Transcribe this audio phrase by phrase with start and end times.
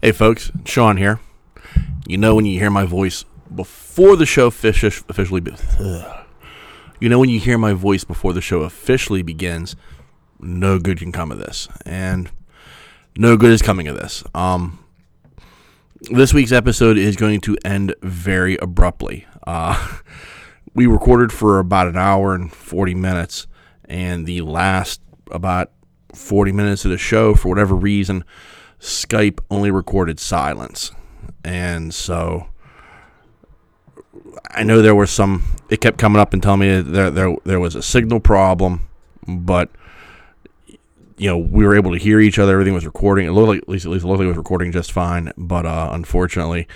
[0.00, 1.18] Hey, folks, Sean here.
[2.06, 5.42] You know when you hear my voice before the show officially.
[7.00, 9.74] You know when you hear my voice before the show officially begins.
[10.38, 12.30] No good can come of this, and
[13.16, 14.22] no good is coming of this.
[14.36, 14.78] Um,
[16.12, 19.26] this week's episode is going to end very abruptly.
[19.48, 19.98] Uh,
[20.74, 23.48] we recorded for about an hour and forty minutes,
[23.86, 25.00] and the last
[25.32, 25.72] about
[26.14, 28.22] forty minutes of the show, for whatever reason
[28.80, 30.92] Skype only recorded silence.
[31.44, 32.48] And so
[34.50, 37.60] I know there were some it kept coming up and telling me there there there
[37.60, 38.88] was a signal problem,
[39.26, 39.70] but
[41.16, 43.26] you know, we were able to hear each other, everything was recording.
[43.26, 45.32] It looked like at least at least it looked like it was recording just fine.
[45.36, 46.68] But uh, unfortunately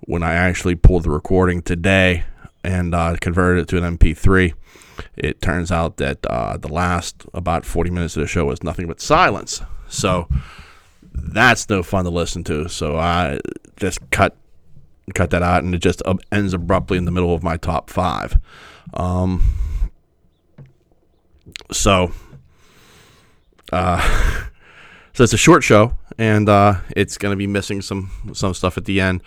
[0.00, 2.24] when I actually pulled the recording today
[2.64, 4.54] and uh, converted it to an MP3,
[5.16, 8.86] it turns out that uh, the last about 40 minutes of the show was nothing
[8.86, 9.62] but silence.
[9.88, 10.28] So
[11.12, 12.68] that's no fun to listen to.
[12.68, 13.38] So I
[13.76, 14.36] just cut
[15.14, 18.38] cut that out, and it just ends abruptly in the middle of my top five.
[18.94, 19.42] Um,
[21.70, 22.12] so,
[23.72, 24.00] uh,
[25.12, 28.76] so it's a short show, and uh, it's going to be missing some some stuff
[28.76, 29.22] at the end.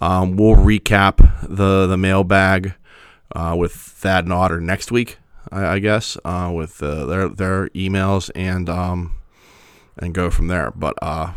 [0.00, 2.74] Um, we'll recap the the mailbag
[3.34, 5.18] uh, with Thad and Otter next week,
[5.50, 9.14] I, I guess, uh, with uh, their their emails and um,
[9.98, 10.70] and go from there.
[10.70, 11.32] But uh,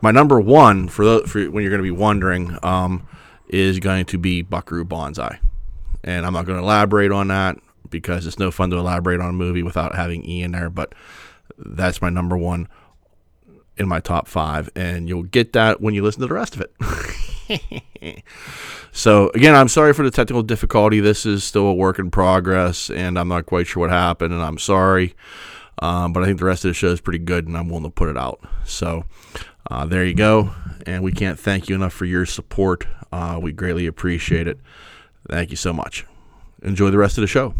[0.00, 3.06] my number one for the, for when you're going to be wondering um,
[3.48, 5.40] is going to be Buckaroo Banzai,
[6.04, 7.56] and I'm not going to elaborate on that
[7.90, 10.70] because it's no fun to elaborate on a movie without having E in there.
[10.70, 10.94] But
[11.58, 12.68] that's my number one
[13.76, 16.62] in my top five, and you'll get that when you listen to the rest of
[16.62, 18.22] it.
[18.92, 21.00] so again, I'm sorry for the technical difficulty.
[21.00, 24.42] This is still a work in progress, and I'm not quite sure what happened, and
[24.42, 25.14] I'm sorry.
[25.82, 27.84] Um, but I think the rest of the show is pretty good, and I'm willing
[27.84, 28.40] to put it out.
[28.64, 29.04] So
[29.70, 30.52] uh, there you go.
[30.86, 32.86] And we can't thank you enough for your support.
[33.12, 34.58] Uh, we greatly appreciate it.
[35.28, 36.06] Thank you so much.
[36.62, 37.54] Enjoy the rest of the show.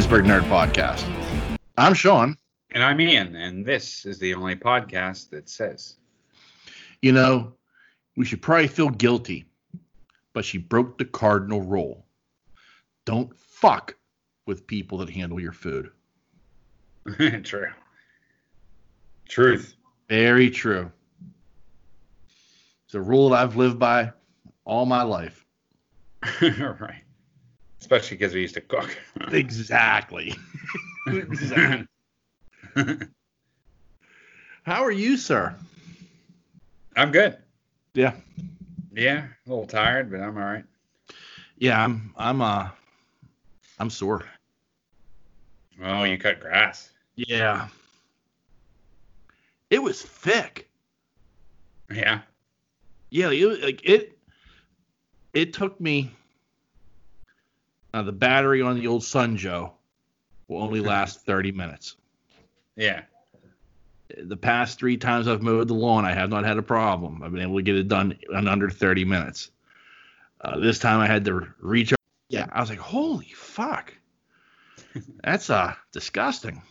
[0.00, 1.06] Pittsburgh Nerd Podcast.
[1.76, 2.34] I'm Sean.
[2.70, 5.96] And I'm Ian, and this is the only podcast that says.
[7.02, 7.52] You know,
[8.16, 9.44] we should probably feel guilty,
[10.32, 12.06] but she broke the cardinal rule.
[13.04, 13.94] Don't fuck
[14.46, 15.90] with people that handle your food.
[17.42, 17.68] true.
[19.28, 19.74] Truth.
[20.08, 20.90] Very true.
[22.86, 24.14] It's a rule that I've lived by
[24.64, 25.44] all my life.
[26.40, 27.02] right
[27.90, 28.96] especially because we used to cook.
[29.32, 30.32] exactly.
[31.08, 31.88] exactly.
[34.62, 35.56] How are you, sir?
[36.94, 37.36] I'm good.
[37.94, 38.12] Yeah.
[38.92, 40.64] Yeah, a little tired, but I'm all right.
[41.56, 42.14] Yeah, I'm.
[42.16, 42.40] I'm.
[42.40, 42.68] Uh,
[43.78, 44.24] I'm sore.
[45.82, 46.90] Oh, you cut grass.
[47.16, 47.68] Yeah.
[49.70, 50.68] It was thick.
[51.92, 52.20] Yeah.
[53.10, 54.16] Yeah, it, like it.
[55.32, 56.12] It took me
[57.92, 59.72] now the battery on the old Sun Joe
[60.48, 61.96] will only last 30 minutes.
[62.76, 63.02] Yeah.
[64.18, 67.22] The past three times I've mowed the lawn, I have not had a problem.
[67.22, 69.50] I've been able to get it done in under 30 minutes.
[70.40, 71.96] Uh, this time I had to recharge.
[72.28, 73.92] Yeah, I was like, holy fuck,
[75.24, 76.62] that's uh disgusting.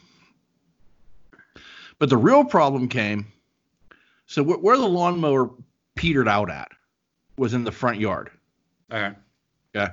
[2.00, 3.32] But the real problem came.
[4.26, 5.52] So wh- where the lawnmower
[5.96, 6.70] petered out at
[7.38, 8.32] was in the front yard.
[8.92, 9.16] Okay.
[9.76, 9.92] Yeah.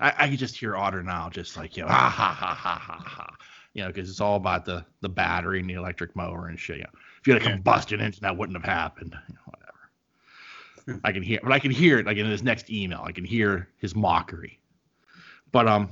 [0.00, 2.78] I, I can just hear Otter now, just like you know, ha ha ha ha
[2.78, 3.36] ha ha.
[3.74, 6.78] You know, because it's all about the the battery and the electric mower and shit.
[6.78, 9.16] You know, if you had a combustion engine, that wouldn't have happened.
[9.28, 11.00] You know, whatever.
[11.04, 13.02] I can hear, but I can hear it like in his next email.
[13.04, 14.58] I can hear his mockery.
[15.52, 15.90] But um,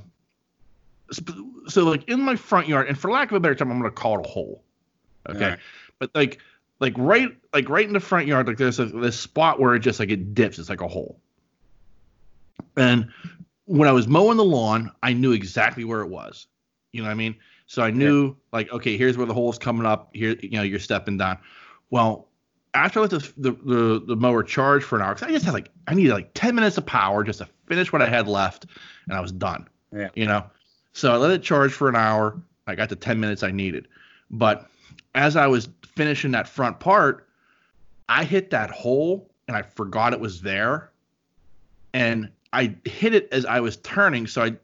[1.11, 1.23] so,
[1.67, 3.91] so like in my front yard, and for lack of a better term, I'm gonna
[3.91, 4.63] call it a hole.
[5.29, 5.59] Okay, right.
[5.99, 6.39] but like
[6.79, 9.79] like right like right in the front yard, like there's a this spot where it
[9.79, 10.59] just like it dips.
[10.59, 11.19] It's like a hole.
[12.75, 13.09] And
[13.71, 16.47] when I was mowing the lawn, I knew exactly where it was.
[16.91, 17.37] You know what I mean?
[17.67, 18.33] So I knew yeah.
[18.51, 20.09] like, okay, here's where the hole's coming up.
[20.13, 21.37] Here, you know, you're stepping down.
[21.89, 22.27] Well,
[22.73, 25.45] after I let the the, the, the mower charge for an hour, because I just
[25.45, 28.27] had like I needed like 10 minutes of power just to finish what I had
[28.27, 28.65] left,
[29.07, 29.69] and I was done.
[29.95, 30.09] Yeah.
[30.15, 30.43] You know,
[30.91, 32.41] so I let it charge for an hour.
[32.67, 33.87] I got the 10 minutes I needed,
[34.29, 34.69] but
[35.15, 37.25] as I was finishing that front part,
[38.09, 40.91] I hit that hole and I forgot it was there,
[41.93, 44.27] and I hit it as I was turning.
[44.27, 44.55] So I,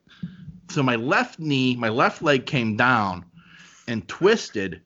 [0.69, 3.25] so my left knee, my left leg came down
[3.87, 4.81] and twisted,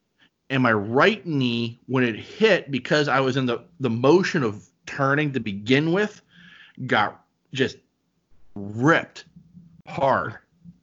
[0.50, 4.66] and my right knee when it hit because I was in the the motion of
[4.86, 6.22] turning to begin with,
[6.86, 7.78] got just
[8.56, 9.26] ripped
[9.88, 10.36] hard.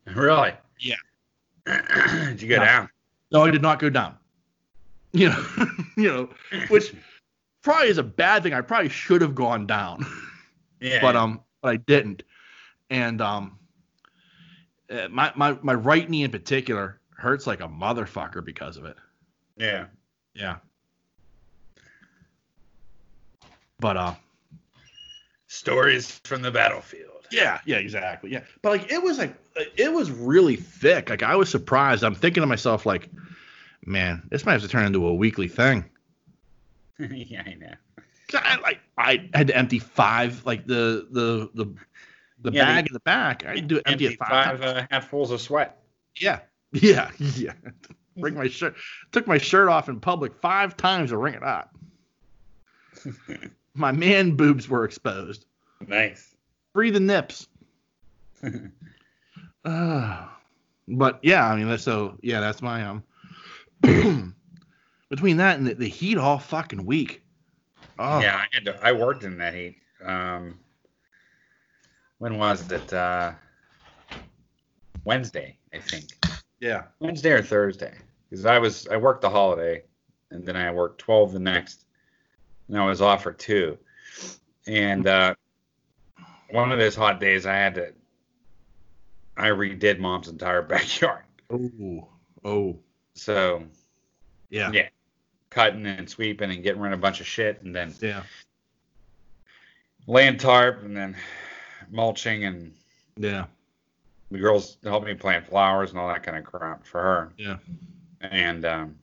[0.06, 0.53] Really?
[0.81, 0.94] Yeah.
[1.67, 2.65] Did you go No.
[2.65, 2.91] down?
[3.31, 4.17] No, I did not go down.
[5.12, 5.47] You know,
[5.99, 6.29] you know,
[6.69, 6.94] which
[7.62, 8.55] probably is a bad thing.
[8.55, 10.05] I probably should have gone down,
[10.81, 11.00] Yeah.
[11.03, 12.22] but um, but I didn't.
[12.90, 13.58] And um,
[14.90, 18.96] uh, my my my right knee in particular hurts like a motherfucker because of it.
[19.56, 19.87] yeah.
[20.34, 20.56] Yeah.
[23.81, 24.14] But uh,
[25.49, 27.26] Stories from the battlefield.
[27.31, 28.43] yeah, yeah, exactly, yeah.
[28.62, 29.34] But like, it was like
[29.76, 31.08] it was really thick.
[31.10, 32.05] Like I was surprised.
[32.05, 33.08] I'm thinking to myself like,
[33.84, 35.84] man, this might have to turn into a weekly thing.
[36.99, 37.75] yeah, I know.
[38.35, 41.75] I like I had to empty five like the the the
[42.43, 43.45] the Yeah, bag in the back.
[43.47, 45.83] I do empty Empty five, five uh, hatfuls of sweat.
[46.17, 46.41] Yeah,
[46.73, 47.53] yeah, yeah.
[48.17, 48.75] Bring my shirt.
[49.13, 51.69] Took my shirt off in public five times to wring it out.
[53.75, 55.47] my man boobs were exposed.
[55.87, 56.35] Nice.
[56.73, 57.47] Free the nips.
[59.65, 60.27] Uh,
[60.89, 63.05] but yeah, I mean that's so yeah, that's my um
[65.09, 67.23] between that and the, the heat all fucking week.
[67.99, 69.77] Oh Yeah, I had to, I worked in that heat.
[70.05, 70.59] Um,
[72.19, 72.93] when was it?
[72.93, 73.33] Uh,
[75.05, 76.05] Wednesday, I think.
[76.61, 76.85] yeah.
[77.00, 77.95] Wednesday or Thursday,
[78.29, 79.83] because I was I worked the holiday,
[80.31, 81.87] and then I worked twelve the next,
[82.69, 83.79] and I was off for two,
[84.67, 85.35] and uh,
[86.51, 87.93] one of those hot days I had to.
[89.37, 92.09] I redid mom's entire backyard, Oh.
[92.44, 92.79] Oh.
[93.15, 93.62] so
[94.51, 94.71] Yeah.
[94.73, 94.89] Yeah.
[95.50, 98.23] Cutting and sweeping and getting rid of a bunch of shit, and then Yeah.
[100.06, 101.17] laying tarp, and then
[101.91, 102.75] mulching, and
[103.17, 103.47] Yeah.
[104.31, 107.33] the girls helped me plant flowers and all that kind of crap for her.
[107.37, 107.56] Yeah.
[108.21, 108.99] And um,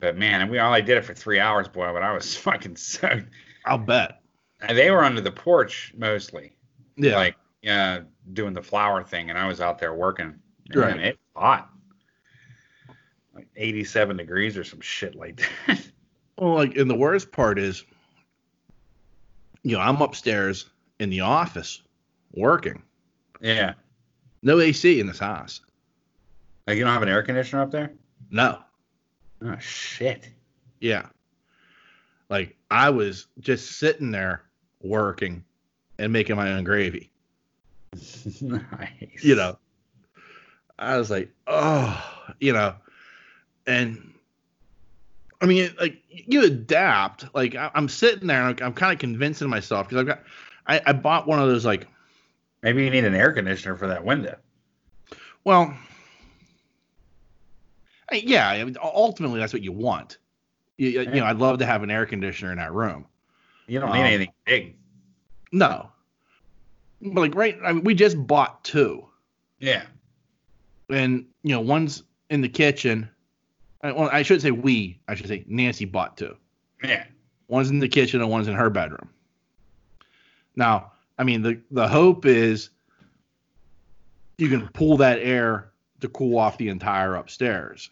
[0.00, 1.92] but man, and we only did it for three hours, boy.
[1.92, 3.20] But I was fucking so.
[3.64, 4.20] I'll bet.
[4.60, 6.56] And they were under the porch mostly,
[6.96, 7.16] Yeah.
[7.16, 7.36] like
[7.68, 8.00] uh,
[8.32, 10.34] doing the flower thing, and I was out there working.
[10.70, 10.98] And Right.
[11.00, 11.70] it's hot,
[13.36, 15.86] like 87 degrees or some shit like that.
[16.38, 17.84] well, like, and the worst part is,
[19.62, 21.82] you know, I'm upstairs in the office
[22.32, 22.82] working.
[23.40, 23.74] yeah.
[24.42, 25.60] No AC in this house.
[26.66, 27.92] Like you don't have an air conditioner up there?
[28.30, 28.58] No.
[29.42, 30.28] Oh shit.
[30.80, 31.06] Yeah.
[32.28, 34.44] Like I was just sitting there
[34.80, 35.44] working
[35.98, 37.10] and making my own gravy.
[38.40, 39.22] nice.
[39.22, 39.58] You know.
[40.78, 42.04] I was like, oh,
[42.38, 42.74] you know,
[43.66, 44.12] and
[45.40, 47.34] I mean, like you adapt.
[47.34, 50.22] Like I, I'm sitting there, I'm kind of convincing myself because I've got,
[50.66, 51.86] I, I bought one of those like,
[52.62, 54.36] Maybe you need an air conditioner for that window.
[55.44, 55.76] well,
[58.10, 60.18] I- yeah, I mean, ultimately that's what you want.
[60.78, 63.06] You, you know, I'd love to have an air conditioner in that room.
[63.66, 64.76] You don't need Um, anything big.
[65.52, 65.90] No,
[67.00, 69.06] but like right, I mean, we just bought two.
[69.58, 69.84] Yeah.
[70.90, 73.08] and you know one's in the kitchen.
[73.86, 75.00] I, well, I should say we.
[75.08, 76.36] I should say Nancy bought two.
[76.82, 77.04] Yeah.
[77.48, 79.08] One's in the kitchen and one's in her bedroom.
[80.56, 82.70] Now, I mean the the hope is
[84.38, 85.70] you can pull that air
[86.00, 87.90] to cool off the entire upstairs.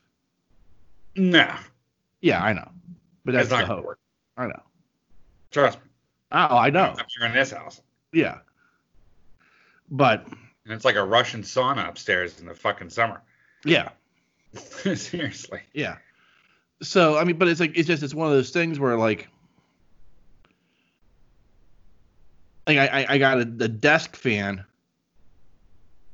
[1.17, 1.55] No.
[2.21, 2.69] Yeah, I know,
[3.25, 3.85] but that's the hope.
[3.85, 3.99] work.
[4.37, 4.63] I know.
[5.51, 5.85] Trust me.
[6.33, 6.95] Oh, I know.
[6.99, 7.81] I'm here in this house.
[8.13, 8.39] Yeah,
[9.91, 10.27] but
[10.65, 13.23] And it's like a Russian sauna upstairs in the fucking summer.
[13.65, 13.91] yeah,
[14.95, 15.61] Seriously.
[15.73, 15.97] Yeah.
[16.83, 19.29] So I mean, but it's like it's just it's one of those things where like,
[22.67, 24.65] like I I, got a the desk fan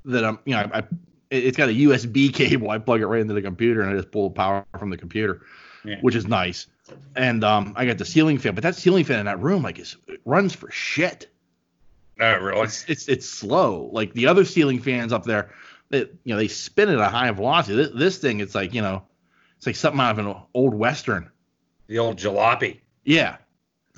[0.05, 0.83] that I'm you know I, I
[1.31, 2.71] it- it's got a USB cable.
[2.71, 4.97] I plug it right into the computer and I just pull the power from the
[4.97, 5.43] computer,
[5.85, 5.97] Yeah.
[6.01, 6.67] which is nice.
[7.15, 9.79] And um, I got the ceiling fan, but that ceiling fan in that room like
[9.79, 11.29] is it runs for shit.
[12.21, 12.63] Oh, really?
[12.63, 13.89] It's it's it's slow.
[13.93, 15.53] Like the other ceiling fans up there,
[15.91, 17.77] they you know they spin at a high velocity.
[17.77, 19.03] This, this thing, it's like you know,
[19.57, 21.31] it's like something out of an old western.
[21.89, 22.81] The old jalopy.
[23.05, 23.37] Yeah,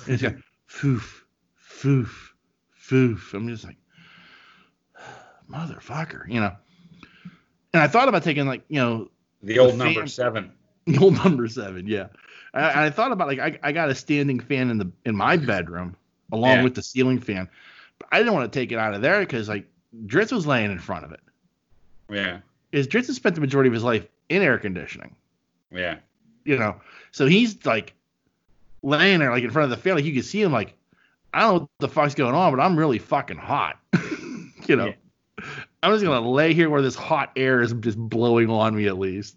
[0.07, 0.23] And it's
[0.69, 1.23] foof,
[1.61, 2.09] foof,
[2.81, 3.35] foof.
[3.35, 3.77] I'm just like,
[5.51, 6.55] motherfucker, you know.
[7.75, 9.11] And I thought about taking like you know
[9.43, 10.53] The old number fan- seven.
[10.87, 12.07] the old number seven, yeah.
[12.55, 15.17] And I, I thought about like I, I got a standing fan in the in
[15.17, 15.97] my bedroom
[16.31, 16.63] along Yeah.
[16.63, 17.49] with the ceiling fan,
[17.99, 19.67] but I didn't want to take it out of there because like
[20.07, 21.21] Dritz was laying in front of it.
[22.13, 22.39] Yeah.
[22.73, 25.15] Is has spent the majority of his life in air conditioning,
[25.73, 25.97] Yeah.
[26.45, 26.77] you know,
[27.11, 27.95] so he's like
[28.83, 30.75] laying there like in front of the fan, like you can see him like
[31.35, 33.79] I don't know what the fuck's going on, but I'm really fucking hot.
[34.67, 35.45] you know, Yeah.
[35.83, 38.99] I'm just gonna lay here where this hot air is just blowing on me at
[38.99, 39.37] least.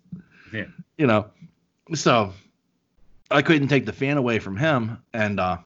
[0.53, 0.65] Yeah.
[0.97, 1.27] You know,
[1.93, 2.33] so
[3.31, 5.57] I couldn't take the fan away from him, and uh,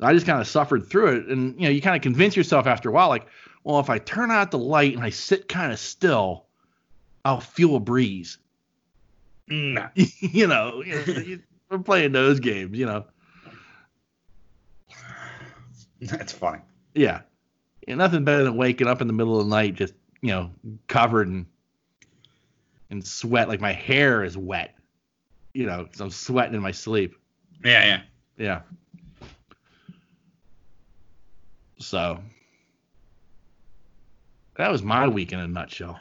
[0.00, 1.26] I just kind of suffered through it.
[1.28, 3.26] And you know, you kind of convince yourself after a while, like,
[3.64, 6.46] well, if I turn out the light and I sit kind of still,
[7.24, 8.38] I'll feel a breeze.
[9.48, 9.88] No.
[9.94, 12.78] you know, you know, you- we're playing those games.
[12.78, 13.04] You know,
[16.00, 16.60] That's funny.
[16.94, 17.20] yeah,
[17.86, 20.50] yeah, nothing better than waking up in the middle of the night just you know
[20.86, 21.46] covered in
[22.90, 24.74] in sweat, like my hair is wet.
[25.52, 27.16] You know, because I'm sweating in my sleep.
[27.64, 28.02] Yeah, yeah.
[28.38, 28.60] Yeah.
[31.78, 32.20] So
[34.58, 35.98] that was my week in a nutshell.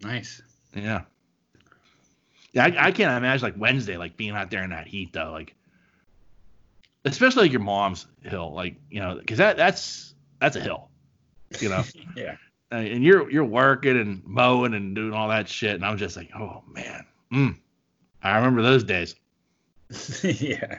[0.00, 0.40] Nice.
[0.74, 1.02] Yeah.
[2.52, 5.32] Yeah, I, I can't imagine like Wednesday, like being out there in that heat though,
[5.32, 5.54] like
[7.04, 10.88] especially like your mom's hill, like you know, because that that's that's a hill,
[11.60, 11.82] you know,
[12.16, 12.36] Yeah.
[12.70, 16.30] and you're you're working and mowing and doing all that shit, and I'm just like,
[16.34, 17.56] oh man, mm.
[18.22, 19.14] I remember those days.
[20.22, 20.78] yeah.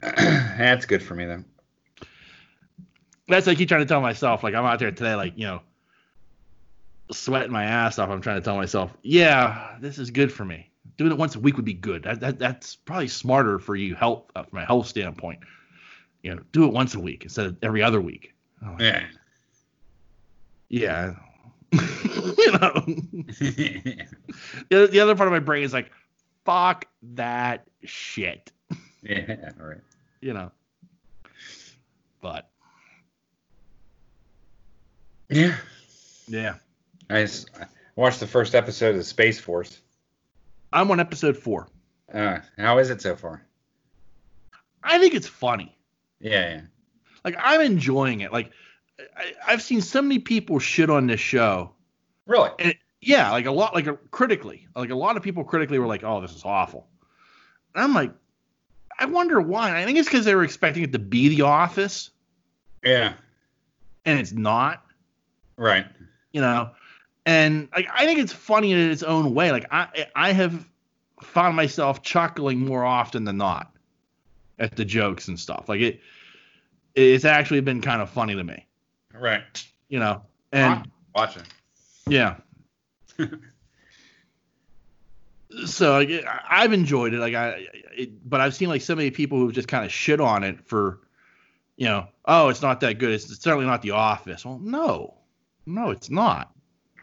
[0.00, 1.44] That's good for me then.
[3.28, 5.60] That's like keep trying to tell myself, like I'm out there today, like you know,
[7.12, 8.08] sweating my ass off.
[8.10, 10.70] I'm trying to tell myself, yeah, this is good for me.
[10.96, 12.02] Doing it once a week would be good.
[12.04, 15.40] That, that that's probably smarter for you health uh, from a health standpoint.
[16.22, 18.34] You know, do it once a week instead of every other week.
[18.62, 19.04] Like, Yeah.
[20.68, 21.14] yeah.
[21.72, 22.72] you know,
[23.38, 24.06] the,
[24.72, 25.90] other- the other part of my brain is like,
[26.44, 28.50] fuck that shit.
[29.02, 29.50] yeah.
[29.60, 29.80] All right.
[30.22, 30.50] You know,
[32.22, 32.48] but
[35.28, 35.56] Yeah.
[36.26, 36.54] yeah,
[37.10, 37.26] I
[37.96, 39.78] watched the first episode of Space Force.
[40.72, 41.68] I'm on episode four.
[42.12, 43.44] Uh, how is it so far?
[44.82, 45.76] I think it's funny.
[46.20, 46.60] Yeah, yeah.
[47.24, 48.32] Like I'm enjoying it.
[48.32, 48.52] Like
[49.16, 51.72] I, I've seen so many people shit on this show.
[52.26, 52.50] Really?
[52.58, 55.86] And yeah, like a lot, like a, critically, like a lot of people critically were
[55.86, 56.86] like, "Oh, this is awful."
[57.74, 58.12] And I'm like,
[58.98, 59.78] I wonder why.
[59.78, 62.10] I think it's because they were expecting it to be The Office,
[62.82, 63.12] Yeah.
[64.06, 64.82] and it's not.
[65.58, 65.86] Right.
[66.32, 66.70] You know,
[67.26, 69.52] and like I think it's funny in its own way.
[69.52, 70.66] Like I, I have
[71.22, 73.74] found myself chuckling more often than not
[74.58, 75.68] at the jokes and stuff.
[75.68, 76.00] Like it,
[76.94, 78.66] it's actually been kind of funny to me.
[79.12, 79.42] Right.
[79.88, 80.22] You know,
[80.52, 80.88] and.
[81.14, 81.42] Watching.
[82.06, 82.36] Yeah.
[85.66, 87.18] so like, I- I've enjoyed it.
[87.18, 90.20] Like I, it, but I've seen like so many people who've just kind of shit
[90.20, 91.00] on it for,
[91.76, 93.10] you know, oh, it's not that good.
[93.10, 94.44] It's, it's certainly not The Office.
[94.44, 95.17] Well, no,
[95.68, 96.52] no, it's not.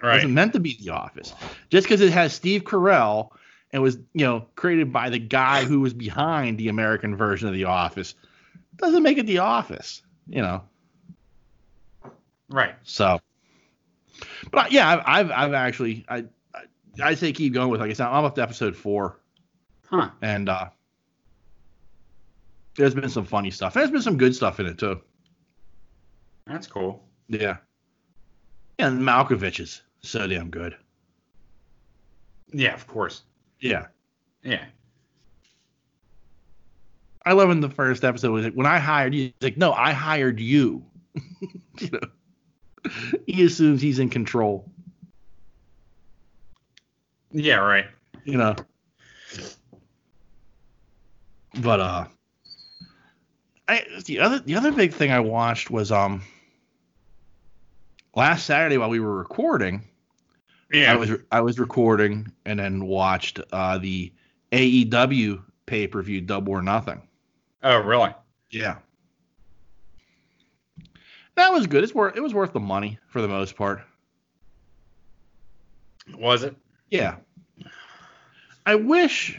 [0.01, 1.34] It wasn't meant to be The Office.
[1.69, 3.29] Just because it has Steve Carell
[3.72, 7.53] and was, you know, created by the guy who was behind the American version of
[7.53, 8.13] The Office,
[8.75, 10.01] doesn't make it The Office.
[10.27, 10.63] You know.
[12.50, 12.75] Right.
[12.84, 13.19] So,
[14.51, 16.63] but yeah, I've I've, I've actually I, I
[17.01, 19.19] I say keep going with like I said I'm up to episode four
[19.89, 20.10] Huh.
[20.22, 20.69] and uh
[22.75, 23.74] there's been some funny stuff.
[23.74, 25.01] There's been some good stuff in it too.
[26.45, 27.03] That's cool.
[27.27, 27.57] Yeah.
[28.77, 30.75] And Malkovich is so damn good.
[32.51, 33.24] Yeah, of course.
[33.60, 33.88] Yeah.
[34.44, 34.63] Yeah.
[37.25, 39.74] I love in the first episode was like when I hired you, he's like, no,
[39.74, 40.86] I hired you.
[41.79, 42.00] you know.
[43.25, 44.70] He assumes he's in control.
[47.32, 47.86] Yeah, right.
[48.25, 48.55] you know.
[51.62, 52.05] But uh
[53.67, 56.22] I the other the other big thing I watched was um
[58.15, 59.84] last Saturday while we were recording,
[60.72, 60.93] Yeah.
[60.93, 64.12] I was I was recording and then watched uh the
[64.51, 67.01] AEW pay-per-view Double or Nothing.
[67.63, 68.13] oh, really?
[68.51, 68.77] Yeah.
[71.36, 71.84] That was good.
[71.84, 73.81] It's worth it was worth the money for the most part.
[76.17, 76.55] Was it?
[76.89, 77.15] Yeah.
[78.65, 79.38] I wish.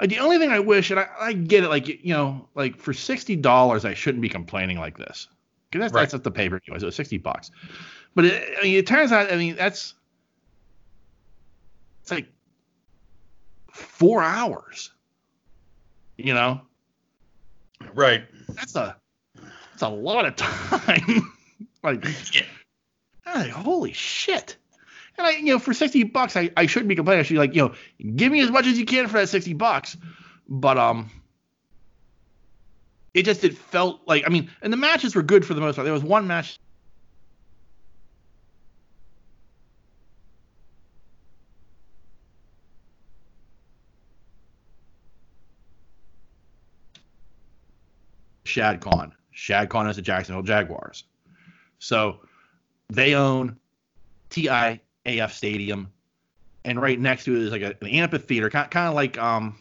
[0.00, 2.76] Like the only thing I wish, and I, I get it, like you know, like
[2.76, 5.28] for sixty dollars, I shouldn't be complaining like this
[5.70, 6.02] because that's Right.
[6.02, 6.82] that's what the pay per view was.
[6.82, 7.50] It was sixty bucks,
[8.14, 9.94] but it, I mean, it turns out, I mean, that's
[12.02, 12.26] it's like
[13.72, 14.92] four hours.
[16.16, 16.60] You know,
[17.94, 18.24] Right.
[18.48, 18.96] that's a
[19.72, 21.32] that's a lot of time.
[21.82, 22.42] like, Yeah.
[23.26, 24.56] Like, holy shit.
[25.16, 27.20] And I, you know, for 60 bucks, I, I shouldn't be complaining.
[27.20, 27.74] I should be like, you know,
[28.16, 29.96] give me as much as you can for that 60 bucks.
[30.48, 31.10] But, um,
[33.14, 35.76] it just, it felt like, I mean, and the matches were good for the most
[35.76, 35.84] part.
[35.84, 36.58] There was one match.
[48.50, 49.12] Shad Khan.
[49.30, 51.04] Shad Khan is the Jacksonville Jaguars.
[51.78, 52.20] So
[52.88, 53.56] they own
[54.30, 55.90] TIAA Stadium,
[56.64, 59.56] and right next to it is like a, an amphitheater, kind, kind of like um,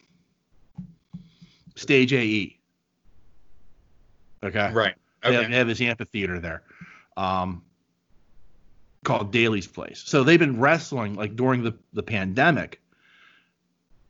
[1.76, 2.59] Stage AE.
[4.44, 4.72] Okay.
[4.72, 4.96] Right.
[5.24, 5.52] They, have, Okay.
[5.52, 6.64] they have this amphitheater there,
[7.18, 7.62] um,
[9.04, 10.02] called Daily's Place.
[10.06, 12.82] So they've been wrestling like during the the pandemic.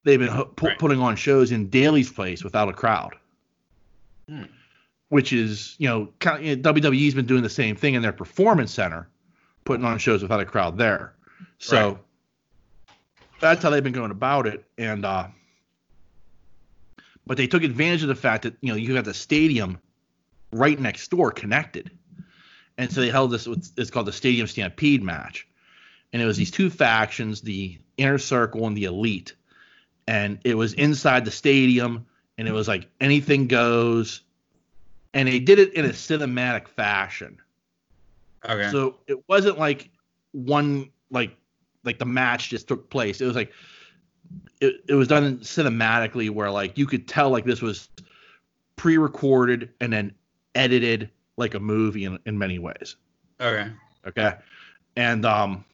[0.03, 0.79] They've been pu- Right.
[0.79, 3.15] putting on shows in Daily's Place without a crowd,
[4.29, 4.43] Hmm.
[5.09, 8.01] which is you know, kind of, you know, WWE's been doing the same thing in
[8.01, 9.09] their performance center,
[9.65, 11.13] putting on shows without a crowd there.
[11.57, 11.98] So Right.
[13.39, 15.27] that's how they've been going about it, and uh,
[17.25, 19.79] but they took advantage of the fact that you know you got the stadium
[20.51, 21.91] right next door connected.
[22.77, 25.47] And so they held this it's called the Stadium Stampede match.
[26.13, 29.35] And it was these two factions, the inner circle and the elite.
[30.07, 32.05] And it was inside the stadium
[32.37, 34.21] and it was like anything goes.
[35.13, 37.37] And they did it in a cinematic fashion.
[38.47, 38.71] Okay.
[38.71, 39.89] So it wasn't like
[40.31, 41.35] one like
[41.83, 43.21] like the match just took place.
[43.21, 43.51] It was like
[44.61, 47.89] it, it was done cinematically where like you could tell like this was
[48.75, 50.13] pre-recorded and then
[50.59, 52.97] edited like a movie in, in many ways.
[53.39, 53.71] okay.
[54.05, 54.33] Okay.
[54.95, 55.65] And um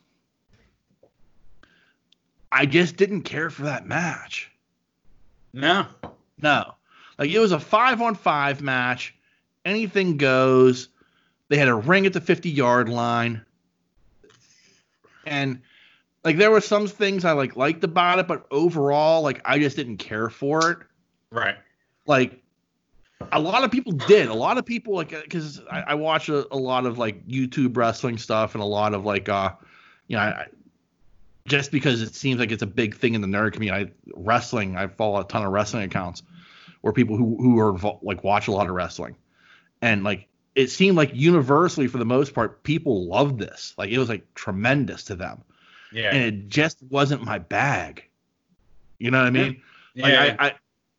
[2.51, 4.49] I just didn't care for that match.
[5.51, 5.87] No.
[6.41, 6.75] No.
[7.17, 9.15] Like it was a five on five match.
[9.65, 10.89] Anything goes.
[11.49, 13.45] They had a ring at the 50 yard line.
[15.25, 15.61] And
[16.23, 19.75] like there were some things I like liked about it, but overall, like I just
[19.75, 20.77] didn't care for it.
[21.31, 21.55] Right.
[22.05, 22.41] Like
[23.31, 24.27] a lot of people did.
[24.27, 27.75] A lot of people like because I, I watch a, a lot of like YouTube
[27.77, 29.51] wrestling stuff and a lot of like uh
[30.07, 30.47] you know I,
[31.47, 33.91] just because it seems like it's a big thing in the nerd community.
[33.91, 36.23] I, wrestling, I follow a ton of wrestling accounts
[36.81, 39.15] where people who who are like watch a lot of wrestling,
[39.81, 43.73] and like it seemed like universally for the most part people loved this.
[43.77, 45.43] Like it was like tremendous to them,
[45.91, 46.09] Yeah.
[46.13, 48.03] and it just wasn't my bag.
[48.99, 49.61] You know what I mean?
[49.93, 50.03] yeah.
[50.03, 50.53] Like I, I,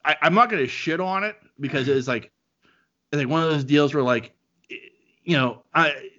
[0.04, 2.30] I, I'm not gonna shit on it because it's like,
[3.12, 4.34] it's like one of those deals where like,
[4.68, 6.10] you know, I,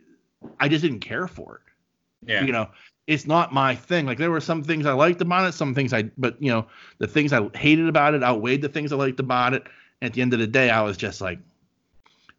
[0.60, 2.30] I just didn't care for it.
[2.30, 2.43] yeah.
[2.43, 2.69] You know,
[3.08, 4.06] it's not my thing.
[4.06, 6.67] Like there were some things I liked about it, some things I, but you know,
[6.97, 9.63] the things I hated about it outweighed the things I liked about it.
[10.02, 11.39] And at the end of the day, I was just like,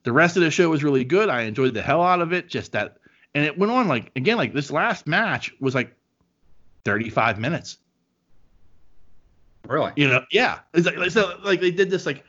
[0.04, 1.28] the rest of the show was really good.
[1.28, 2.48] I enjoyed the hell out of it.
[2.48, 2.98] Just that,
[3.34, 5.94] and it went on like again, like this last match was like
[6.84, 7.78] 35 minutes.
[9.66, 9.92] Really.
[9.96, 10.60] You know, yeah.
[10.72, 12.24] It's like, so like they did this like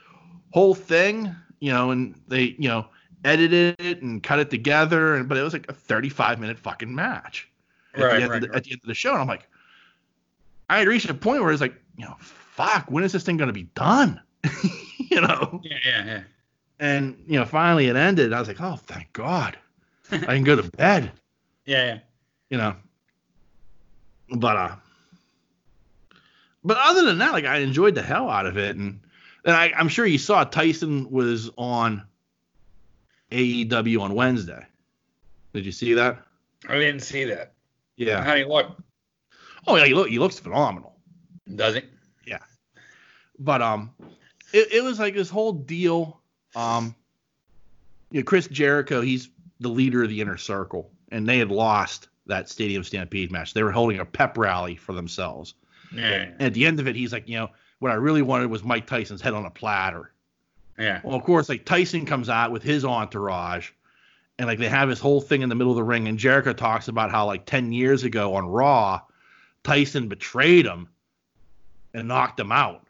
[0.52, 2.88] whole thing, you know, and they, you know,
[3.26, 6.94] edited it and cut it together, and but it was like a 35 minute fucking
[6.94, 7.50] match
[7.94, 8.58] at, Right, the, right, the, right.
[8.58, 9.12] at the end of the show.
[9.12, 9.48] And I'm like,
[10.70, 13.38] I had reached a point where it's like, you know, fuck, when is this thing
[13.38, 14.22] gonna be done?
[15.10, 15.78] you know, Yeah.
[15.86, 16.06] Yeah.
[16.06, 16.22] Yeah.
[16.80, 18.32] and you know, finally it ended.
[18.34, 19.58] I was like, oh, thank God,
[20.12, 21.12] I can go to bed.
[21.66, 21.86] Yeah.
[21.86, 22.00] Yeah.
[22.50, 22.76] you know.
[24.36, 24.76] But uh
[26.64, 29.00] but other than that, like I enjoyed the hell out of it, and
[29.46, 32.04] and I, I'm sure you saw Tyson was on
[33.32, 34.66] AEW on Wednesday.
[35.54, 36.20] Did you see that?
[36.68, 37.54] I didn't see that.
[37.96, 38.24] Yeah.
[38.24, 38.78] How do you look?
[39.68, 40.96] Oh yeah, he, look, he looks phenomenal.
[41.56, 41.82] Does he?
[42.26, 42.40] Yeah.
[43.40, 43.92] But um,
[44.54, 46.22] it, it was like this whole deal.
[46.56, 46.96] Um,
[48.12, 52.10] you know, Chris Jericho, he's the leader of the inner circle, and they had lost
[52.26, 53.54] that Stadium Stampede match.
[53.54, 55.56] They were holding a pep rally for themselves.
[55.94, 56.04] Yeah.
[56.04, 57.50] And at the end of it, he's like, you know,
[57.80, 60.12] what I really wanted was Mike Tyson's head on a platter.
[60.78, 61.02] Yeah.
[61.04, 63.72] Well, of course, like Tyson comes out with his entourage,
[64.38, 66.54] and like they have this whole thing in the middle of the ring, and Jericho
[66.54, 69.02] talks about how like ten years ago on Raw,
[69.64, 70.88] Tyson betrayed him
[71.94, 72.88] and knocked him out,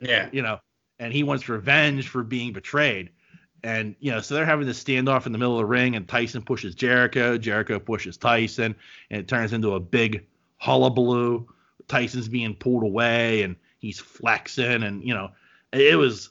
[0.00, 0.28] Yeah.
[0.32, 0.60] you know,
[0.98, 3.10] and he wants revenge for being betrayed.
[3.64, 6.06] And you know, so they're having this standoff in the middle of the ring, and
[6.06, 8.74] Tyson pushes Jericho, Jericho pushes Tyson,
[9.10, 10.26] and it turns into a big
[10.58, 11.48] hullabaloo.
[11.88, 15.30] Tyson's being pulled away, and he's flexing, and you know,
[15.72, 16.30] it was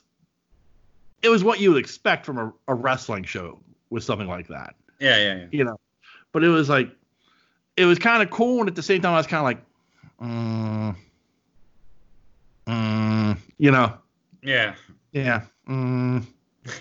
[1.22, 3.60] it was what you would expect from a, a wrestling show
[3.90, 5.16] with something like that, Yeah.
[5.18, 5.34] Yeah.
[5.36, 5.46] Yeah.
[5.52, 5.78] you know.
[6.32, 6.90] But it was like,
[7.76, 9.64] it was kind of cool, and at the same time, I was kind of like,
[10.20, 10.96] mm,
[12.66, 13.98] mm, you know,
[14.42, 14.74] Yeah.
[15.12, 16.24] yeah, mm,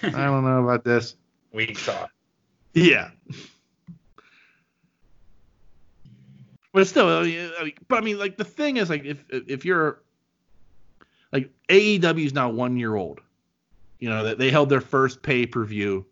[0.03, 1.15] I don't know about this.
[1.53, 2.09] Weak thought.
[2.73, 3.11] Yeah.
[6.73, 9.23] But still, I mean, I mean- but I mean, like the thing is, like if
[9.29, 10.01] if you're
[11.31, 13.19] like AEW is now one year old,
[13.99, 16.05] you know that they held their first pay per view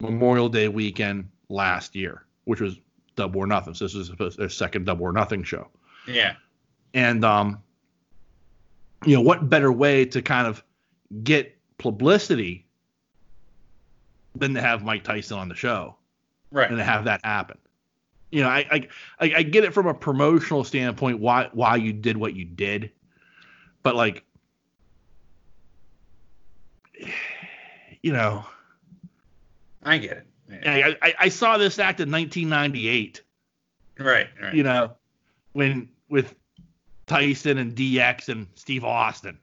[0.00, 2.78] Memorial Day weekend last year, which was
[3.16, 3.74] Double or Nothing.
[3.74, 5.68] So this is supposed- their second Double or Nothing show,
[6.08, 6.34] Yeah.
[6.94, 7.62] and um,
[9.04, 10.62] you know what better way to kind of
[11.22, 12.66] get publicity
[14.34, 15.96] than to have Mike Tyson on the show
[16.50, 16.68] Right.
[16.68, 17.58] and to have that happen.
[18.30, 18.88] You know, I I
[19.20, 22.90] I, I get it from a promotional standpoint why why you did what you did,
[23.82, 24.24] but like,
[28.02, 28.44] you know,
[29.82, 30.26] I get it.
[30.50, 30.92] Yeah.
[31.02, 33.22] I I, I saw this act in 1998.
[33.98, 34.28] Right.
[34.40, 34.54] Right.
[34.54, 34.92] You know,
[35.52, 36.34] when with
[37.06, 39.38] Tyson and DX and Steve Austin.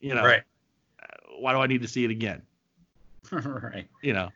[0.00, 0.42] You know, Right.
[1.02, 1.06] Uh,
[1.38, 2.42] why do I need to see it again?
[3.32, 3.86] right.
[4.02, 4.30] You know,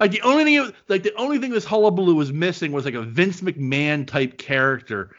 [0.00, 3.02] like the only thing, like the only thing this hullabaloo was missing was like a
[3.02, 5.14] Vince McMahon type character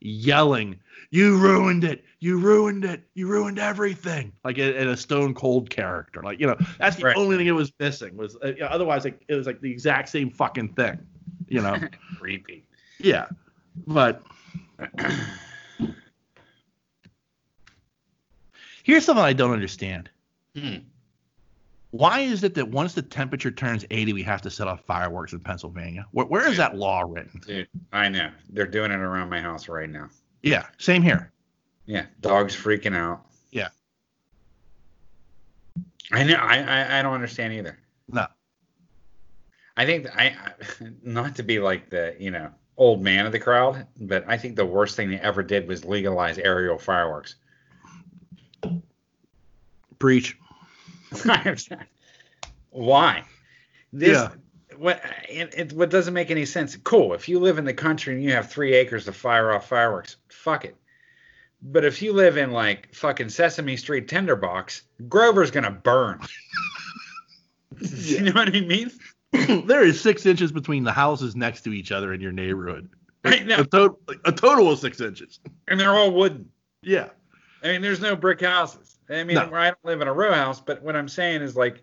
[0.00, 0.78] yelling,
[1.14, 2.02] "You ruined it!
[2.18, 3.04] You ruined it!
[3.14, 6.20] You ruined everything!" Like in, a Stone Cold character.
[6.24, 7.16] Like you know, that's the Right.
[7.16, 8.16] only thing it was missing.
[8.16, 10.98] Was uh, otherwise like it was like the exact same fucking thing.
[11.46, 11.78] You know,
[12.18, 12.66] Creepy.
[12.98, 13.26] yeah,
[13.86, 14.22] but.
[18.82, 20.10] Here's something I don't understand.
[20.58, 20.78] Hmm.
[21.92, 25.32] Why is it that once the temperature turns 80, we have to set off fireworks
[25.32, 26.06] in Pennsylvania?
[26.10, 27.40] Where, where is that law written?
[27.46, 28.30] Dude, I know.
[28.50, 30.08] They're doing it around my house right now.
[30.44, 31.32] Yeah, same here.
[31.86, 32.04] Yeah.
[32.20, 33.24] Dogs freaking out.
[33.50, 33.68] Yeah.
[36.12, 36.34] I know.
[36.34, 37.78] I, I, I don't understand either.
[38.08, 38.26] No.
[39.76, 40.52] I think I, I
[41.02, 44.56] not to be like the you know old man of the crowd, but I think
[44.56, 47.36] the worst thing they ever did was legalize aerial fireworks.
[49.98, 50.36] Breach.
[52.70, 53.24] Why?
[53.92, 54.28] This Yeah.
[54.78, 56.76] What it, it what doesn't make any sense.
[56.84, 59.68] Cool, if you live in the country and you have three acres to fire off
[59.68, 60.76] fireworks, fuck it.
[61.62, 66.20] But if you live in like fucking Sesame Street Tinderbox, Grover's gonna burn.
[67.80, 68.90] you know what I mean?
[69.66, 72.88] there is six inches between the houses next to each other in your neighborhood.
[73.24, 75.40] Right now, A, to- a total of six inches.
[75.66, 76.50] and they're all wooden.
[76.82, 77.08] Yeah.
[77.62, 78.98] I mean, there's no brick houses.
[79.08, 79.48] I mean, No.
[79.54, 81.82] I don't live in a row house, but what I'm saying is like,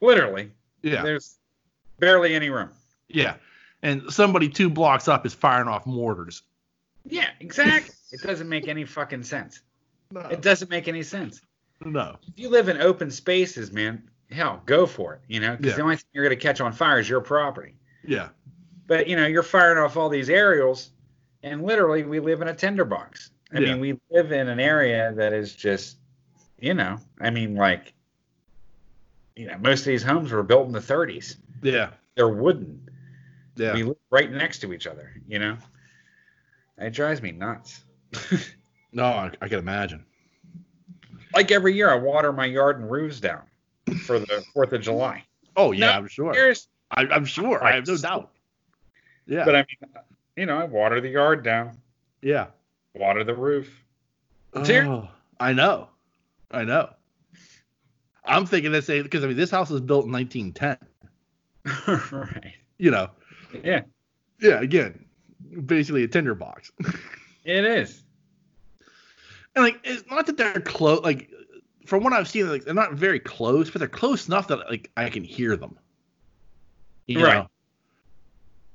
[0.00, 1.02] literally, Yeah.
[1.02, 1.37] there's
[1.98, 2.70] barely any room.
[3.08, 3.34] Yeah.
[3.82, 6.42] And somebody two blocks up is firing off mortars.
[7.06, 7.94] Yeah, exactly.
[8.12, 9.60] it doesn't make any fucking sense.
[10.10, 10.20] No.
[10.20, 11.40] It doesn't make any sense.
[11.84, 12.16] no.
[12.26, 15.20] If you live in open spaces, man, hell, go for it.
[15.28, 15.76] You know, because Yeah.
[15.76, 17.74] the only thing you're going to catch on fire is your property.
[18.04, 18.28] Yeah.
[18.86, 20.90] But you know, you're firing off all these aerials,
[21.42, 23.30] and literally, we live in a tinderbox.
[23.52, 23.72] I Yeah.
[23.74, 25.98] mean, we live in an area that is just,
[26.58, 27.92] you know, I mean, like,
[29.36, 31.36] you know, most of these homes were built in the 30s.
[31.62, 31.90] Yeah.
[32.16, 32.88] They're wooden.
[33.56, 33.74] Yeah.
[33.74, 35.12] We live right next to each other.
[35.26, 35.56] You know,
[36.78, 37.84] it drives me nuts.
[38.92, 40.04] no, I, I can imagine.
[41.34, 43.42] like every year, I water my yard and roofs down
[44.04, 45.24] for the Fourth of July.
[45.56, 46.34] Oh, yeah, I'm sure.
[46.90, 47.62] I, I'm sure.
[47.62, 48.30] I have no doubt.
[49.26, 49.44] Yeah.
[49.44, 50.04] but I mean,
[50.36, 51.76] you know, I water the yard down,
[52.22, 52.46] yeah.
[52.94, 53.68] water the roof.
[54.54, 55.88] Oh, I know.
[56.50, 56.90] I know.
[58.24, 60.87] I'm thinking this because I mean this house was built in 1910.
[62.12, 62.54] right.
[62.78, 63.10] You know.
[63.64, 63.82] Yeah,
[64.40, 64.60] Yeah.
[64.60, 65.04] Again,
[65.66, 66.70] basically a tinder box.
[67.44, 68.02] it is.
[69.56, 71.02] and like it's not that they're close.
[71.02, 71.30] Like
[71.86, 74.90] from what I've seen, like they're not very close, but they're close enough that like
[74.96, 75.78] I can hear them.
[77.06, 77.34] You Right.
[77.34, 77.48] know?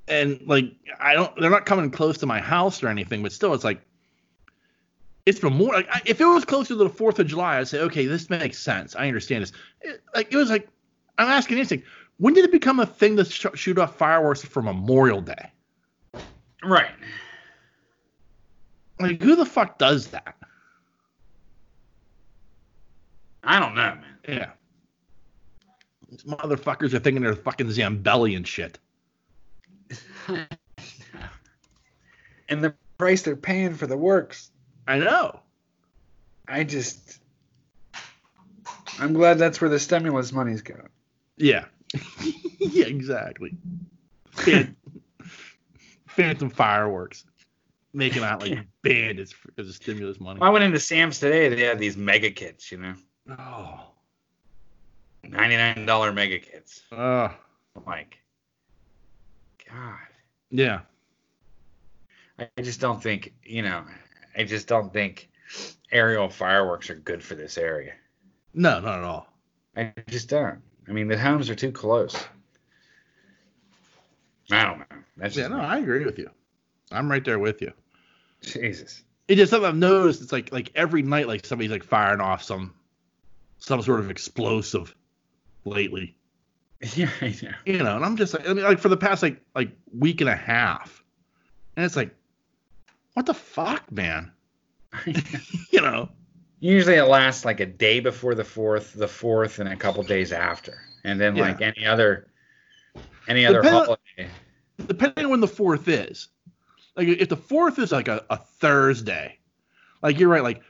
[0.07, 0.65] And like
[0.99, 3.81] I don't, they're not coming close to my house or anything, but still, it's like
[5.25, 7.79] it's more like I, if it was closer to the Fourth of July, I'd say
[7.81, 8.95] okay, this makes sense.
[8.95, 9.53] I understand this.
[9.81, 10.67] It, like it was like
[11.17, 11.87] I'm asking instinct.
[12.23, 15.51] When did it become a thing to sh- shoot off fireworks for Memorial Day?
[16.63, 16.95] Right.
[18.97, 20.37] Like who the fuck does that?
[23.43, 24.05] I don't know, man.
[24.25, 24.51] Yeah.
[26.09, 28.79] These motherfuckers are thinking they're fucking Zambelli and shit.
[32.49, 34.51] And the price they're paying for the works,
[34.87, 35.39] I know.
[36.47, 37.19] I just,
[38.99, 40.89] I'm glad that's where the stimulus money's going.
[41.37, 41.65] Yeah.
[42.59, 43.55] yeah, exactly.
[46.07, 47.25] Phantom fireworks.
[47.93, 50.39] Making out like bandits because of stimulus money.
[50.41, 51.49] I went into Sam's today.
[51.49, 52.95] They had these mega kits, you know,
[53.37, 53.91] Oh.
[55.23, 56.81] ninety-nine dollar mega kits.
[56.91, 57.29] Uh,
[57.85, 58.17] like,
[59.69, 59.99] God,
[60.49, 60.79] yeah.
[62.39, 63.83] I just don't think, you know,
[64.35, 65.29] I just don't think
[65.91, 67.93] aerial fireworks are good for this area.
[68.55, 69.27] No, not at all.
[69.77, 70.59] I just don't.
[70.87, 72.15] I mean, the homes are too close.
[74.51, 74.97] I don't know.
[75.17, 76.29] That's Yeah, no, I agree with you.
[76.91, 77.71] I'm right there with you.
[78.41, 79.03] Jesus.
[79.27, 80.21] It's just something I've noticed.
[80.21, 82.73] It's like like every night, like somebody's like firing off some
[83.57, 84.93] some sort of explosive
[85.65, 86.15] lately.
[86.95, 87.51] Yeah, I know.
[87.65, 90.19] you know, and I'm just like, I mean, like for the past like like week
[90.19, 91.01] and a half,
[91.77, 92.13] and it's like,
[93.13, 94.33] what the fuck, man?
[95.05, 96.09] you know?
[96.63, 100.31] Usually it lasts like a day before the fourth, the fourth, and a couple days
[100.31, 100.79] after.
[101.03, 101.43] And then Yeah.
[101.43, 102.27] like any other
[103.27, 104.29] Any other Depend- holiday?
[104.87, 106.29] depending on when the fourth is.
[106.95, 109.39] Like if the fourth is like a, a Thursday,
[110.01, 110.61] like you're right, like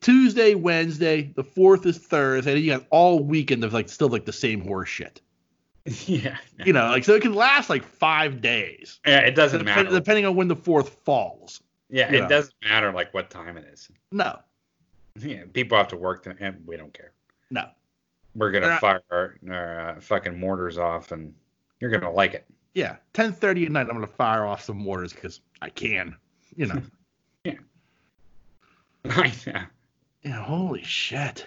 [0.00, 4.24] Tuesday, Wednesday, the fourth is Thursday, and you got all weekend of like still like
[4.24, 5.20] the same horse shit.
[6.06, 6.38] yeah.
[6.64, 8.98] You know, like so it can last like five days.
[9.06, 9.90] Yeah, it doesn't matter.
[9.90, 11.60] depending on when the fourth falls.
[11.88, 12.24] yeah, yeah.
[12.24, 13.88] it doesn't matter like what time it is.
[14.10, 14.38] No,
[15.20, 17.12] Yeah, people have to work, to, and we don't care.
[17.50, 17.66] no.
[18.36, 21.32] We're gonna They're fire our, our uh, fucking mortars off, and
[21.78, 22.44] you're gonna like it.
[22.74, 26.16] Yeah, ten thirty at night, I'm gonna fire off some mortars because I can.
[26.56, 26.82] You know.
[27.44, 27.52] yeah,
[29.46, 29.66] yeah.
[30.24, 30.42] Yeah.
[30.42, 31.46] Holy shit.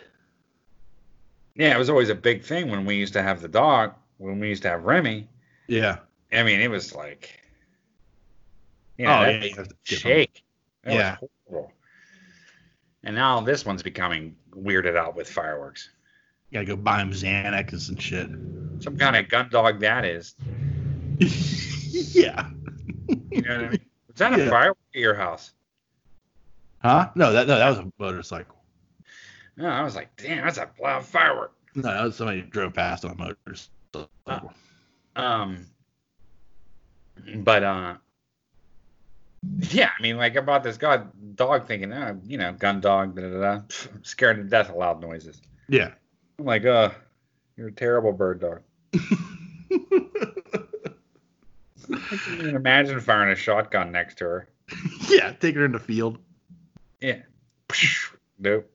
[1.55, 1.75] yeah.
[1.75, 3.93] It was always a big thing when we used to have the dog.
[4.17, 5.27] When we used to have Remy,
[5.67, 5.97] Yeah.
[6.31, 7.41] I mean, it was like,
[8.99, 10.43] Oh, yeah, yeah, that you have to give 'em- shake.
[10.85, 11.17] Yeah.
[13.07, 15.91] And now this one's becoming weirded out with fireworks.
[16.49, 18.29] You gotta go buy him Xanax and shit.
[18.83, 20.35] Some kind of gun dog that is.
[22.13, 22.49] yeah.
[23.31, 23.79] You know what I mean?
[24.09, 24.49] Was that a Yeah.
[24.49, 25.53] firework at your house?
[26.81, 27.09] Huh?
[27.15, 28.57] No, that no, that was a motorcycle.
[29.55, 31.53] No, I was like, damn, that's a loud firework.
[31.75, 34.53] No, that was somebody who drove past on a motorcycle.
[35.15, 35.65] Um,
[37.37, 37.95] but uh,
[39.59, 43.15] yeah, I mean, like I bought this god dog thinking, oh, you know, gun dog,
[43.15, 43.61] da da da.
[44.03, 45.41] Scared to death of loud noises.
[45.69, 45.91] Yeah.
[46.39, 46.91] I'm like, uh,
[47.55, 48.61] you're a terrible bird dog.
[51.89, 54.49] I can even imagine firing a shotgun next to her.
[55.09, 56.17] yeah, take her in the field.
[56.99, 57.21] Yeah.
[58.39, 58.69] Nope.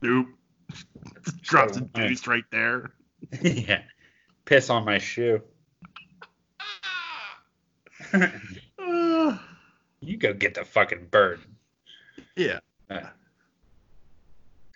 [0.00, 0.28] Nope.
[1.42, 2.92] Drops a deuce right there.
[3.42, 3.82] yeah.
[4.44, 5.42] Piss on my shoe.
[10.02, 11.40] Uh, you go get the fucking bird.
[12.36, 12.58] yeah.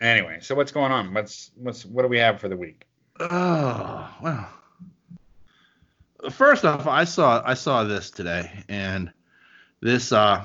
[0.01, 1.13] Anyway, so what's going on?
[1.15, 2.85] What's what's what do we have for the week?
[3.19, 4.49] Oh well.
[6.31, 9.11] First off, I saw I saw this today, and
[9.81, 10.45] this uh,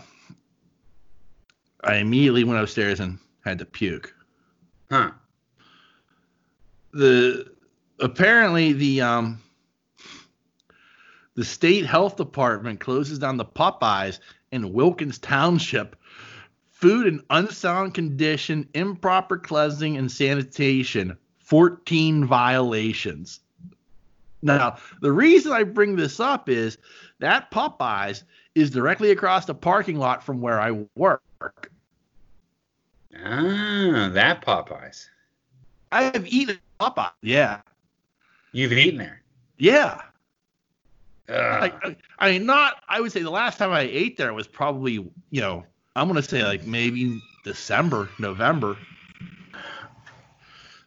[1.83, 4.13] I immediately went upstairs and had to puke.
[4.89, 5.11] Huh.
[6.93, 7.49] the
[7.99, 9.41] apparently the um
[11.35, 14.19] the state health department closes down the Popeyes
[14.51, 15.95] in Wilkins Township.
[16.69, 23.39] Food in unsound condition, improper cleansing and sanitation, 14 violations.
[24.41, 26.77] Now, the reason I bring this up is
[27.19, 28.23] that Popeyes
[28.55, 31.71] is directly across the parking lot from where I work.
[33.15, 35.07] Ah, that Popeyes.
[35.91, 37.11] I have eaten at Popeyes.
[37.21, 37.61] Yeah.
[38.51, 39.21] You've eaten there.
[39.57, 40.01] Yeah.
[41.33, 42.81] I- I mean, not.
[42.89, 45.65] I would say the last time I ate there was probably, you know,
[45.95, 48.77] I'm gonna say like maybe December, November.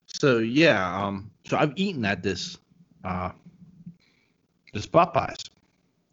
[0.07, 2.57] So yeah, um, so I've eaten at this,
[3.04, 3.30] uh,
[4.72, 5.48] this Popeyes,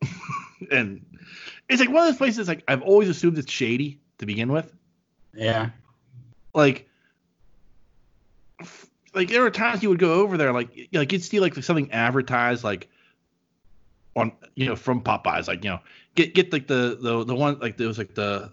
[0.71, 1.05] and
[1.69, 4.73] it's like one of those places like I've always assumed it's shady to begin with.
[5.33, 5.69] yeah.
[6.53, 6.89] Like,
[9.13, 11.91] like there were times you would go over there, like, like you'd see like something
[11.91, 12.89] advertised like
[14.15, 15.79] on you know from Popeyes, like you know
[16.15, 18.51] get get like the the the one like there was like the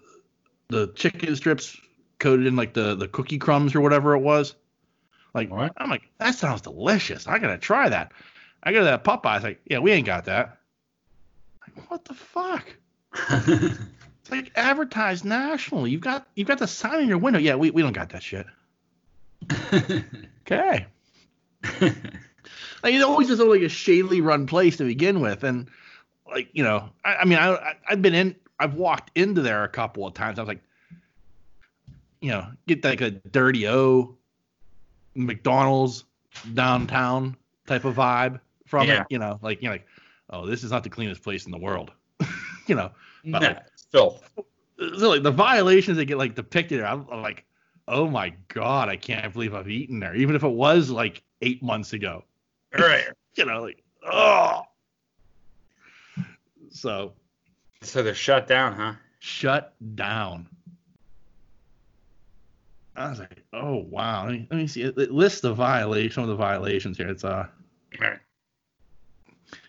[0.69, 1.77] the chicken strips
[2.19, 4.55] coated in like the the cookie crumbs or whatever it was.
[5.33, 5.73] Like What?
[5.77, 7.27] I'm like that sounds delicious.
[7.27, 8.11] I gotta try that.
[8.63, 10.57] I go to that Popeyes, like yeah, we ain't got that.
[11.61, 12.65] Like what the fuck?
[14.21, 15.89] It's like advertised nationally.
[15.89, 17.39] You've got you've got the sign in your window.
[17.39, 18.45] Yeah, we, we don't got that shit.
[20.51, 20.87] Okay.
[22.83, 25.67] Like it always is like a shadily run place to begin with, and
[26.31, 29.63] like you know, I, I mean, I, I I've been in, I've walked into there
[29.63, 30.39] a couple of times.
[30.39, 30.61] I was like,
[32.21, 34.15] you know, get like a dirty O,
[35.15, 36.05] McDonald's
[36.53, 37.35] downtown
[37.67, 39.01] type of vibe from Yeah.
[39.01, 39.07] it.
[39.09, 39.85] You know, like you're like,
[40.29, 41.91] oh, this is not the cleanest place in the world.
[42.67, 42.91] you know,
[43.23, 44.21] no, like- it's filth.
[44.97, 47.45] so like the violations that get like depicted, I'm, I'm like,
[47.87, 51.63] oh my god, I can't believe I've eaten there, even if it was like eight
[51.63, 52.23] months ago.
[52.77, 53.05] Right.
[53.35, 54.61] You know, like oh.
[56.71, 57.13] So
[57.81, 58.93] So they're shut down, huh?
[59.19, 60.47] shut down.
[62.95, 64.25] I was like, oh wow.
[64.25, 64.81] Let me, let me see.
[64.83, 67.09] It, it lists the violation, some of the violations here.
[67.09, 67.47] It's uh
[67.99, 68.19] Right.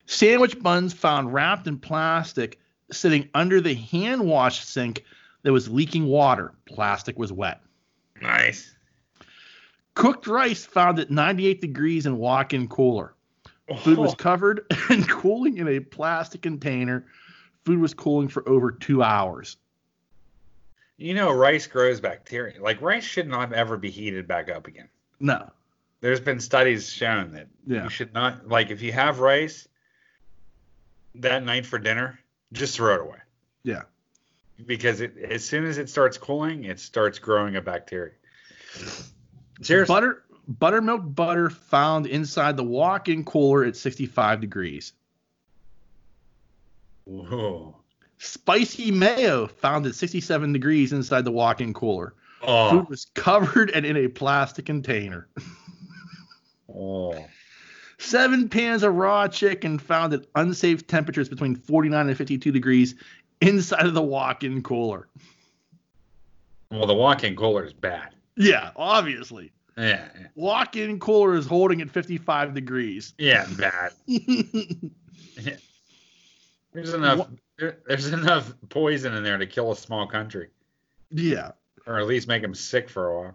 [0.06, 2.58] sandwich buns found wrapped in plastic
[2.92, 5.04] sitting under the hand wash sink
[5.42, 6.52] that was leaking water.
[6.66, 7.60] Plastic was wet.
[8.20, 8.74] Nice.
[9.94, 13.14] Cooked rice found at 98 degrees in walk-in cooler.
[13.83, 17.07] Food was Oh, covered and cooling in a plastic container.
[17.64, 19.57] Food was cooling for over two hours.
[20.96, 22.61] you know, rice grows bacteria.
[22.61, 24.88] Like rice should not ever be heated back up again.
[25.18, 25.50] No.
[26.00, 27.85] There's been studies shown that Yeah.
[27.85, 29.66] you should not like if you have rice,
[31.16, 32.18] that night for dinner,
[32.53, 33.18] just throw it away.
[33.62, 33.83] Yeah.
[34.66, 38.12] Because it, as soon as it starts cooling, it starts growing a bacteria.
[39.62, 39.94] Seriously.
[39.94, 44.92] Butter buttermilk butter found inside the walk-in cooler at 65 degrees.
[47.05, 47.77] Whoa.
[48.18, 52.14] Spicy mayo found at 67 degrees inside the walk-in cooler.
[52.42, 52.70] Oh.
[52.70, 55.29] Food was covered and in a plastic container.
[56.75, 57.27] oh.
[57.99, 62.94] Seven pans of raw chicken found at unsafe temperatures between 49 and 52 degrees
[63.40, 65.07] inside of the walk-in cooler.
[66.70, 68.14] Well, the walk-in cooler is bad.
[68.37, 69.53] Yeah, obviously.
[69.77, 70.09] Yeah.
[70.35, 73.14] Walk-in cooler is holding at 55 degrees.
[73.19, 73.93] Yeah, bad.
[76.73, 77.29] There's enough.
[77.59, 80.49] There, there's enough poison in there to kill a small country,
[81.11, 81.51] yeah.
[81.87, 83.35] or at least make them sick for a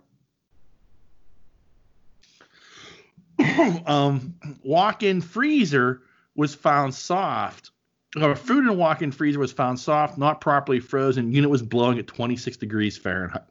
[3.37, 3.83] while.
[3.85, 6.01] um, walk-in freezer
[6.35, 7.71] was found soft.
[8.19, 11.33] Or food in a walk-in freezer was found soft, not properly frozen.
[11.33, 13.43] Unit was blowing at 26 degrees Fahrenheit.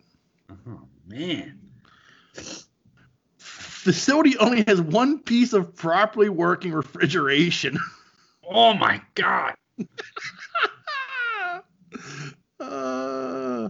[0.50, 1.60] Oh man.
[3.38, 7.78] Facility only has one piece of properly working refrigeration.
[8.48, 9.54] Oh my god.
[12.60, 13.68] uh,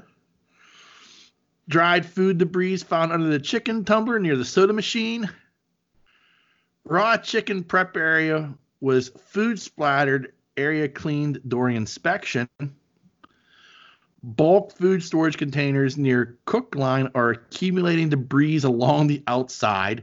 [1.68, 5.28] dried food debris found under the chicken tumbler near the soda machine.
[6.84, 12.48] Raw chicken prep area was food splattered, area cleaned during inspection.
[14.26, 20.02] Bulk food storage containers near cook line are accumulating debris along the outside.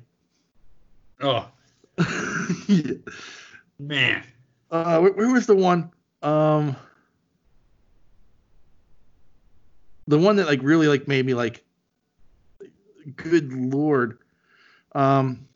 [1.21, 1.49] Oh
[2.67, 2.93] Yeah.
[3.79, 4.23] man.
[4.69, 5.89] Uh, where, where was the one?
[6.21, 6.75] Um,
[10.07, 11.63] the one that like really like made me like,
[13.15, 14.19] good lord.
[14.93, 15.47] Um,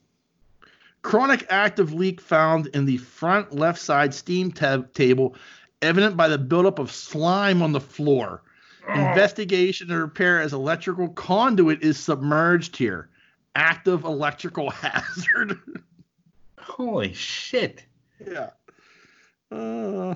[1.03, 5.35] chronic active leak found in the front left side steam tab- table,
[5.83, 8.41] evident by the buildup of slime on the floor.
[8.87, 13.09] Investigation and repair as electrical conduit is submerged here.
[13.55, 15.57] Active electrical hazard.
[16.59, 17.85] Holy shit.
[18.25, 18.49] Yeah.
[19.51, 20.15] Uh,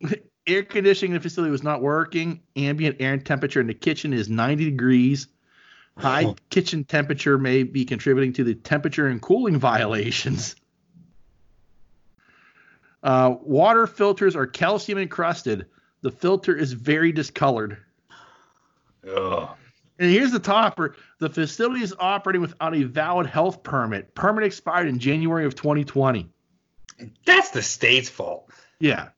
[0.46, 2.40] air conditioning in the facility was not working.
[2.56, 5.28] Ambient air temperature in the kitchen is 90 degrees.
[5.96, 6.36] High Oh.
[6.50, 10.54] kitchen temperature may be contributing to the temperature and cooling violations.
[13.02, 15.66] Uh, water filters are calcium encrusted.
[16.02, 17.78] The filter is very discolored.
[19.08, 19.48] Ugh.
[19.98, 20.96] And here's the topper.
[21.18, 24.14] The facility is operating without a valid health permit.
[24.14, 26.28] Permit expired in January of 2020.
[27.24, 28.50] That's the state's fault.
[28.78, 29.08] Yeah.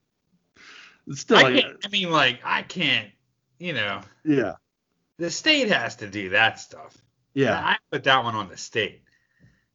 [1.06, 3.10] It's still I, like, I mean, like, I can't,
[3.58, 4.54] you know, yeah.
[5.18, 6.96] the state has to do that stuff.
[7.34, 7.58] Yeah.
[7.58, 9.02] I put that one on the state.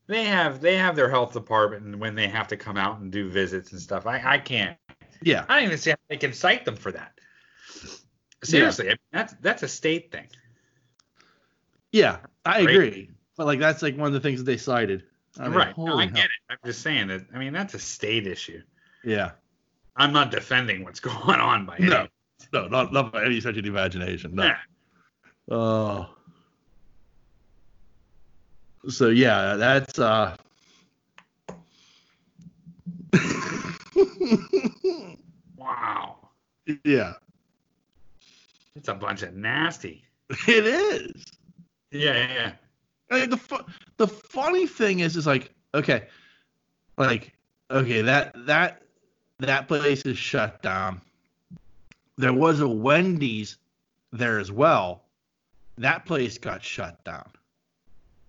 [0.08, 3.12] They have they have their health department and when they have to come out and
[3.12, 4.06] do visits and stuff.
[4.06, 4.78] I, I can't
[5.22, 5.46] Yeah.
[5.50, 7.14] I don't even see how they can cite them for that.
[8.44, 10.28] Seriously, I mean, that's that's a state thing.
[11.92, 12.18] Yeah.
[12.46, 12.70] I Right.
[12.70, 13.12] agree.
[13.38, 15.04] But like that's like one of the things that they cited.
[15.40, 15.78] I mean, right.
[15.78, 16.16] No, I hell.
[16.16, 16.32] get it.
[16.50, 18.62] I'm just saying that I mean that's a state issue.
[19.04, 19.32] Yeah.
[19.96, 22.08] I'm not defending what's going on by any No.
[22.54, 24.36] No, not not by any such an imagination.
[24.36, 24.44] No.
[24.44, 24.58] Yeah.
[25.50, 26.10] Oh.
[28.90, 30.36] So yeah, that's uh
[35.58, 36.18] Wow.
[36.84, 37.14] yeah.
[38.76, 40.04] It's a bunch of nasty.
[40.48, 41.24] It is.
[41.92, 42.52] Yeah, yeah, yeah.
[43.12, 43.66] I mean, the fu-
[43.98, 46.08] the funny thing is, is like okay,
[46.98, 47.34] like
[47.72, 48.82] okay that that
[49.40, 51.02] that place is shut down.
[52.18, 53.58] There was a Wendy's
[54.12, 55.04] there as well.
[55.78, 57.30] That place got shut down.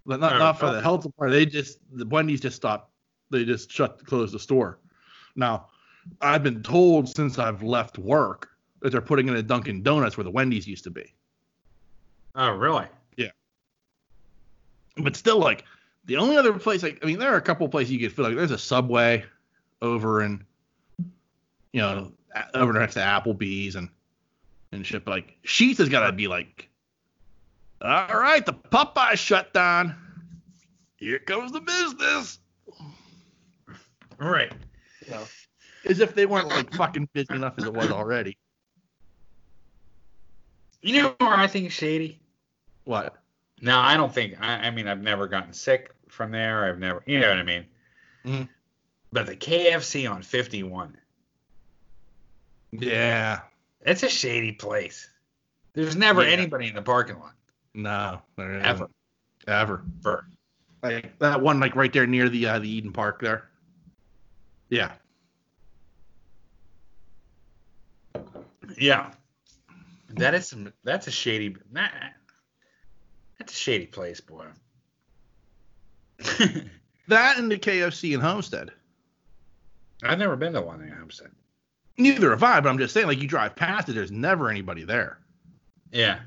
[0.07, 1.33] But not Oh, not for the health department.
[1.33, 2.91] They just the Wendy's just stopped.
[3.31, 4.79] They just shut closed the store.
[5.35, 5.67] Now,
[6.21, 8.49] I've been told since I've left work
[8.81, 11.13] that they're putting in a Dunkin' Donuts where the Wendy's used to be.
[12.37, 12.87] Oh, really?
[13.17, 13.31] Yeah.
[14.97, 15.65] But still like
[16.07, 18.25] the only other place like i mean there are a couple places you could feel
[18.25, 19.25] like there's a subway
[19.83, 20.45] over in
[21.73, 22.13] you know
[22.55, 23.89] over next to applebee's and
[24.73, 26.69] and shit but like Sheetz has got to be like
[27.83, 29.95] all right the popeye shut down
[30.97, 32.39] here comes the business
[34.21, 34.53] All right.
[35.05, 35.25] you know
[35.85, 38.37] as if they weren't like fucking busy enough as it was already
[40.83, 42.21] You know where I think is shady?
[42.85, 43.17] what
[43.63, 44.35] No, I don't think.
[44.41, 46.65] I, I mean, I've never gotten sick from there.
[46.67, 47.67] I've never, you know what I mean.
[48.25, 48.49] Mhm.
[49.13, 50.97] But the KFC on 51,
[52.73, 53.41] yeah
[53.83, 55.09] it's a shady place.
[55.75, 56.31] There's never Yeah.
[56.31, 57.35] anybody in the parking lot
[57.77, 58.75] no there ever.
[58.75, 58.91] isn't.
[59.47, 60.27] ever Ever.
[60.83, 63.49] Like that one, like right there near the uh, the Eden Park there.
[64.69, 64.93] Yeah.
[68.79, 69.11] Yeah.
[70.11, 70.73] That is some.
[70.85, 71.57] That's a shady.
[71.73, 72.15] That,
[73.39, 74.47] that's a shady place, boy.
[77.09, 78.73] That and the KFC in Homestead.
[80.03, 81.31] I've never been to one in Homestead.
[81.97, 84.85] Neither have I, but I'm just saying, like you drive past it, there's never anybody
[84.85, 85.19] there.
[85.93, 86.19] Yeah.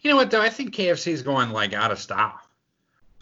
[0.00, 0.40] You know what though?
[0.40, 2.40] I think KFC is going like out of style.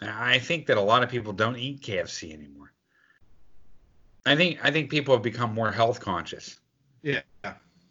[0.01, 2.71] I think that a lot of people don't eat KFC anymore.
[4.25, 6.59] I think I think people have become more health conscious.
[7.01, 7.21] Yeah.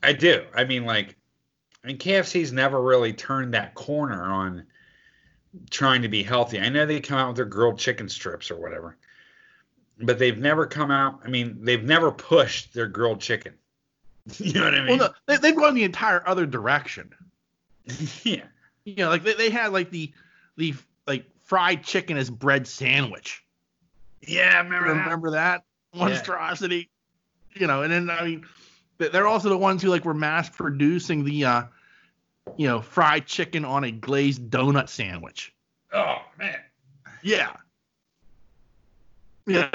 [0.02, 0.44] I do.
[0.54, 1.16] I mean, like,
[1.82, 4.64] I mean, KFC's never really turned that corner on
[5.70, 6.60] trying to be healthy.
[6.60, 8.96] I know they come out with their grilled chicken strips or whatever,
[10.00, 11.20] but they've never come out.
[11.24, 13.54] I mean, they've never pushed their grilled chicken.
[14.38, 14.98] You know what I mean?
[14.98, 17.14] Well, no, they, they've gone the entire other direction.
[18.22, 18.42] yeah.
[18.96, 20.12] You know, like they, they had like the
[20.56, 20.74] the
[21.06, 23.44] like fried chicken as bread sandwich.
[24.26, 25.04] Yeah, I remember that.
[25.04, 25.64] Remember that
[25.94, 26.90] monstrosity?
[27.54, 28.46] You know, and then I mean,
[28.98, 31.62] they- they're also the ones who like were mass producing the uh,
[32.56, 35.54] you know, fried chicken on a glazed donut sandwich.
[35.92, 36.58] Oh man.
[37.22, 37.50] Yeah.
[39.46, 39.70] Yeah.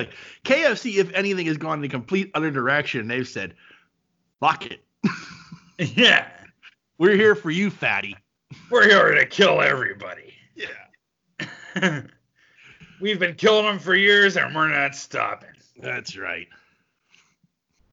[0.45, 3.07] KFC, if anything, has gone in a complete other direction.
[3.07, 3.55] They've said,
[4.39, 4.83] fuck it.
[5.79, 6.27] Yeah.
[6.99, 8.15] We're here for you, fatty.
[8.69, 10.33] We're here to kill everybody.
[10.55, 10.67] Yeah.
[13.01, 15.49] We've been killing them for years and we're not stopping.
[15.77, 16.47] That's right.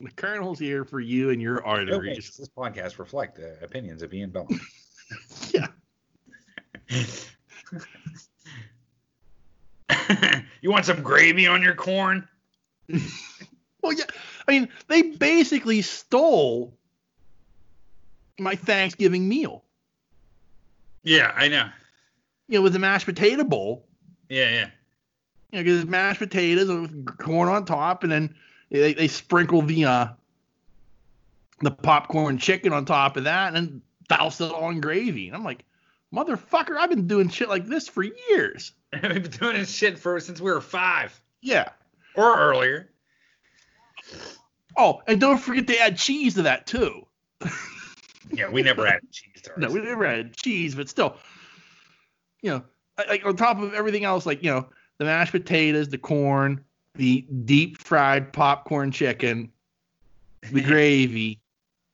[0.01, 2.37] The Colonel's here for you and your Okay, arteries.
[2.37, 4.59] this podcast reflect the opinions of Ian Bellamy.
[5.53, 5.67] Yeah.
[10.61, 12.29] you want some gravy on your corn?
[12.89, 14.05] Well, yeah.
[14.47, 16.73] I mean, they basically stole
[18.39, 19.65] my Thanksgiving meal.
[21.03, 21.69] Yeah, I know.
[22.49, 23.87] You know, with the mashed potato bowl.
[24.29, 24.71] Yeah, yeah.
[25.53, 28.35] You know, because it's mashed potatoes with corn on top, and then
[28.71, 30.07] they, they sprinkle the uh
[31.63, 35.27] the popcorn chicken on top of that, and then douse it all in gravy.
[35.29, 35.65] And I'm like,
[36.15, 38.73] motherfucker, I've been doing shit like this for years.
[38.93, 41.69] I've been doing this shit for since we were five Yeah.
[42.15, 42.91] or earlier.
[44.77, 47.07] Oh, and don't forget to add cheese to that too.
[48.31, 49.59] Yeah, we never had cheese to ours.
[49.63, 51.17] No, we never had cheese, but still,
[52.43, 52.63] you know,
[53.09, 54.69] like on top of everything else, like you know,
[54.99, 56.63] the mashed potatoes, the corn,
[56.97, 59.51] the deep fried popcorn chicken,
[60.53, 61.41] the gravy.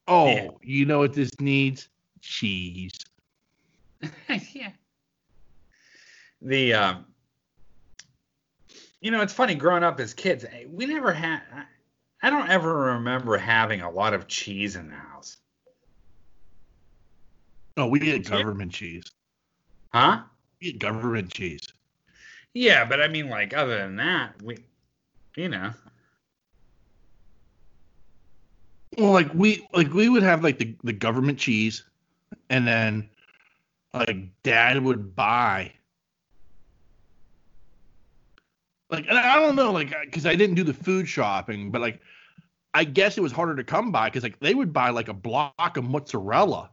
[0.07, 0.49] Oh, Yeah.
[0.61, 1.89] you know what this needs?
[2.21, 2.91] Cheese.
[4.53, 4.71] yeah.
[6.41, 7.05] The um,
[9.01, 10.43] you know, it's funny growing up as kids.
[10.45, 11.41] eh, We never had.
[11.53, 11.63] I-
[12.23, 15.37] I don't ever remember having a lot of cheese in the house.
[17.77, 19.03] Oh, we had government cheese.
[19.93, 20.23] Huh?
[20.59, 21.67] We had government cheese.
[22.53, 24.57] Yeah, but I mean, like, other than that, we,
[25.35, 25.71] you know,
[28.97, 31.83] Well, like we like we would have like the, the government cheese,
[32.49, 33.09] and then
[33.93, 35.71] like dad would buy
[38.89, 42.01] like and I don't know like because I didn't do the food shopping, but like
[42.73, 45.13] I guess it was harder to come by because like they would buy like a
[45.13, 46.71] block of mozzarella,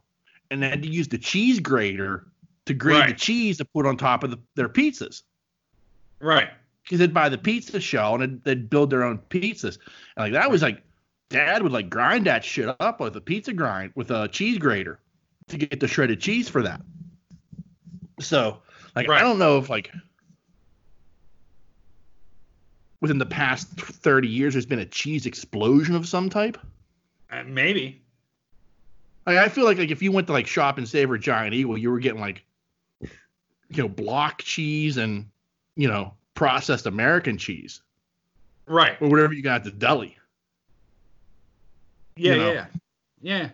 [0.51, 2.25] and they had to use the cheese grater
[2.65, 5.23] to grate the cheese to put on top of the, their pizzas.
[6.19, 6.49] right.
[6.83, 9.77] because they'd buy the pizza shell and they'd, they'd build their own pizzas.
[10.17, 10.81] And like that was like,
[11.29, 14.99] dad would like grind that shit up with a pizza grind with a cheese grater
[15.47, 16.81] to get the shredded cheese for that.
[18.19, 18.61] So
[18.95, 19.19] like Right.
[19.19, 19.91] I don't know if like
[23.01, 26.57] within the past 30 years there's been a cheese explosion of some type.
[27.31, 28.01] Uh, maybe.
[29.25, 31.53] Like, I feel like like if you went to like Shop and Save or Giant
[31.53, 32.43] Eagle, you were getting like
[33.01, 35.25] you know block cheese and
[35.75, 37.81] you know processed American cheese
[38.67, 38.97] Right.
[39.01, 40.17] or whatever you got at the deli.
[42.15, 42.53] Yeah, You know.
[42.53, 42.65] yeah,
[43.21, 43.49] yeah.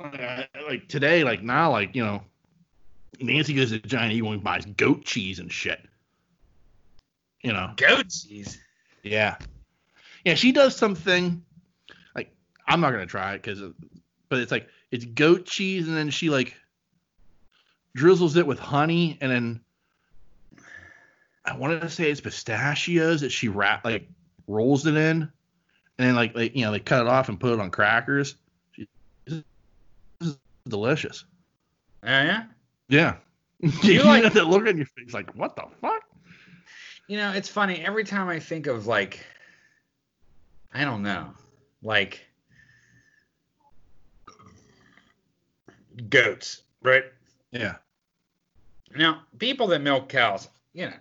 [0.00, 2.22] Uh, like today, like now, like you know,
[3.20, 5.80] Nancy goes to Giant Eagle and buys goat cheese and shit.
[7.42, 8.58] You know, Goat cheese.
[9.02, 9.36] yeah,
[10.24, 10.34] yeah.
[10.34, 11.42] She does something
[12.14, 12.32] like
[12.66, 13.60] I'm not gonna try it because,
[14.28, 16.54] but it's like it's goat cheese and then she like
[17.94, 19.60] drizzles it with honey and then
[21.44, 24.08] I wanted to say it's pistachios that she wrap like
[24.46, 25.30] rolls it in and
[25.96, 28.36] then like they you know they cut it off and put it on crackers.
[28.72, 28.86] She,
[29.26, 29.42] this
[30.20, 31.24] is delicious.
[32.02, 32.44] Oh, yeah.
[32.88, 33.16] Yeah.
[33.60, 36.02] You you like- have that look on your face like, what the fuck?
[37.08, 37.80] You know, it's funny.
[37.84, 39.18] Every time I think of like,
[40.72, 41.30] I don't know,
[41.82, 42.24] like
[46.08, 47.04] goats, right?
[47.50, 47.76] Yeah.
[48.96, 50.96] Now, people that milk cows, you know,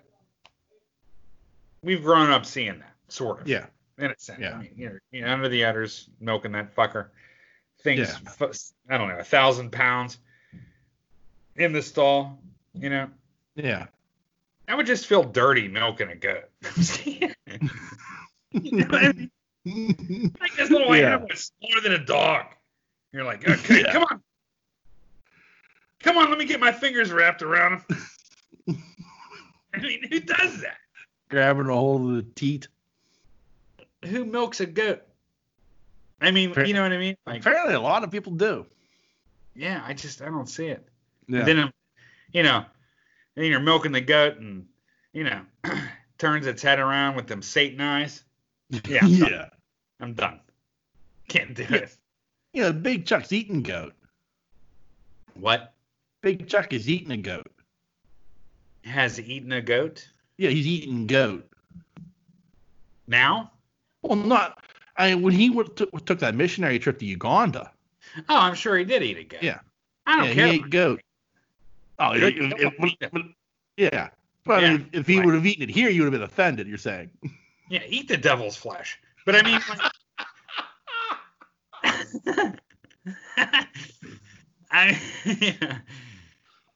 [1.81, 3.47] we've grown up seeing that sort of.
[3.47, 3.65] Yeah.
[3.97, 4.39] In a sense.
[4.41, 4.53] Yeah.
[4.55, 7.07] I mean, you know, you know, under the udders, milking that fucker.
[7.81, 8.31] Things, Yeah.
[8.41, 10.19] f- I don't know, a thousand pounds
[11.55, 12.39] in the stall.
[12.73, 13.09] You know,
[13.55, 13.87] Yeah.
[14.67, 16.49] I would just feel dirty milking a goat.
[17.05, 17.29] you
[18.51, 19.31] know I mean?
[20.39, 21.13] Like this little Yeah.
[21.15, 22.45] animal is smaller than a dog.
[23.11, 23.91] You're like, okay, Yeah.
[23.93, 24.21] come on.
[26.03, 27.81] Come on, let me get my fingers wrapped around
[28.67, 28.83] him.
[29.73, 30.77] I mean, who does that?
[31.29, 32.67] Grabbing a hold of the teat.
[34.05, 35.01] Who milks a goat?
[36.21, 37.15] I mean, Fair- you know what I mean?
[37.25, 38.65] Like, Apparently, a lot of people do.
[39.55, 40.87] yeah, I just I don't see it.
[41.27, 41.43] Yeah.
[41.43, 41.71] Then,
[42.31, 42.63] you know,
[43.35, 44.65] then you're milking the goat and
[45.13, 45.41] you know
[46.17, 48.23] turns its head around with them Satan eyes.
[48.87, 49.29] Yeah, I'm done.
[49.31, 49.45] yeah.
[49.99, 50.39] I'm done.
[51.27, 51.75] Can't do Yeah.
[51.77, 51.97] it.
[52.53, 53.93] You know, Big Chuck's eating goat.
[55.35, 55.73] What
[56.21, 57.47] Big Chuck is eating a goat.
[58.83, 60.07] has eaten a goat
[60.37, 61.47] Yeah, he's eating goat.
[63.07, 63.51] now?
[64.01, 64.63] Well, not.
[64.97, 67.71] I mean, when he went, took, took that missionary trip to Uganda.
[68.29, 69.43] Oh, I'm sure he did eat a goat.
[69.43, 69.59] Yeah.
[70.05, 70.47] I don't yeah, care.
[70.47, 71.01] he ate goat.
[71.99, 73.21] Oh, Yeah, if- you if- don't eat if- but-
[73.77, 74.09] yeah.
[74.43, 75.25] But Yeah, mean, if he right.
[75.25, 76.67] would have eaten it here, you would have been offended.
[76.67, 77.09] You're saying.
[77.69, 78.97] Yeah, eat the devil's flesh.
[79.25, 79.91] But I mean, like,
[84.71, 84.97] I,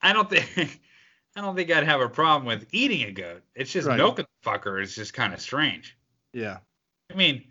[0.01, 0.79] I don't think,
[1.35, 3.41] I don't think I'd have a problem with eating a goat.
[3.55, 3.97] It's just Right.
[3.97, 5.97] milking the fucker is just kind of strange.
[6.33, 6.57] Yeah.
[7.11, 7.43] I mean,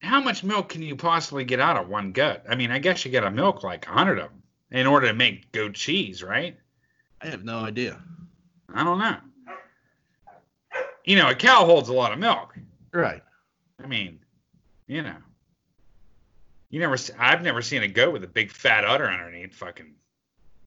[0.00, 2.40] how much milk can you possibly get out of one goat?
[2.48, 5.06] I mean, I guess you got to milk like a hundred of them in order
[5.08, 6.56] to make goat cheese, right?
[7.20, 8.00] I have no idea.
[8.74, 9.16] I don't know.
[11.04, 12.54] You know, a cow holds a lot of milk.
[12.92, 13.22] Right.
[13.82, 14.20] I mean,
[14.86, 15.16] you know,
[16.70, 16.96] you never.
[17.18, 19.94] I've never seen a goat with a big fat udder underneath, fucking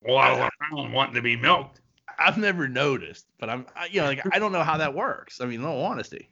[0.05, 1.81] waddling around wanting to be milked.
[2.17, 5.41] I've never noticed, but I'm, I, you know, like I don't know how that works.
[5.41, 6.29] I mean, in all honesty.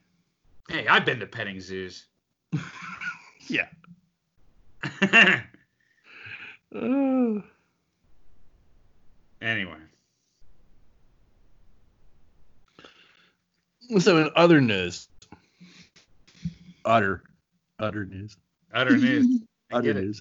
[0.68, 2.06] Hey, I've been to petting zoos.
[3.46, 3.66] Yeah.
[5.02, 5.40] Uh,
[9.42, 9.76] anyway,
[13.98, 15.08] so in other news,
[16.86, 17.22] utter,
[17.78, 18.36] utter news,
[18.72, 19.42] utter news.
[19.70, 20.20] I utter get it.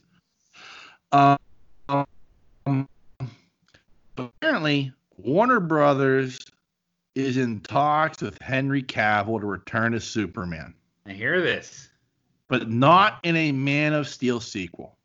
[4.17, 6.39] Um, apparently, Warner Brothers
[7.15, 10.73] is in talks with Henry Cavill to return as Superman,
[11.05, 11.89] I hear this.
[12.47, 14.97] but not in a Man of Steel sequel.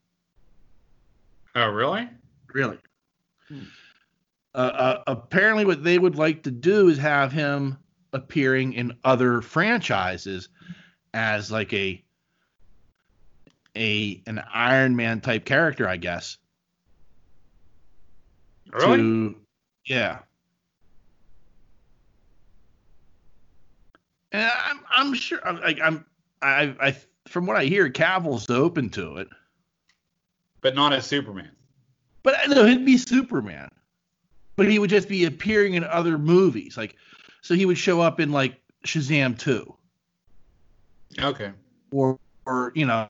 [1.55, 2.09] Oh, really?
[2.53, 2.79] Really?
[4.55, 7.79] Uh, uh, apparently, what they would like to do is have him
[8.13, 10.49] appearing in other franchises
[11.15, 12.03] as like a
[13.77, 16.39] a an Iron Man type character, I guess.
[18.73, 18.99] Really?
[18.99, 19.37] To,
[19.87, 20.19] yeah.
[24.33, 26.05] And I'm I'm sure like I'm
[26.43, 26.97] I I
[27.29, 29.29] from what I hear, Cavill's open to it.
[30.61, 31.51] But not as Superman.
[32.23, 33.69] But uh, I know he'd be Superman.
[34.57, 36.77] But he would just be appearing in other movies.
[36.77, 36.97] Like
[37.43, 39.75] so he would show up in like Shazam 2
[41.21, 41.53] Okay.
[41.91, 43.09] or or you know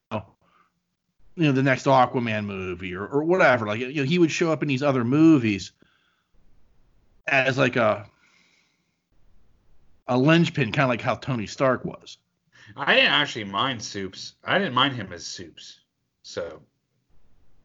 [1.38, 3.66] you know the next Aquaman movie or or whatever.
[3.66, 5.70] Like you know he would show up in these other movies
[7.28, 8.06] as like a
[10.08, 12.18] a linchpin, kind of like how Tony Stark was.
[12.76, 14.34] I didn't actually mind Soups.
[14.44, 15.80] I didn't mind him as Soups.
[16.22, 16.60] So,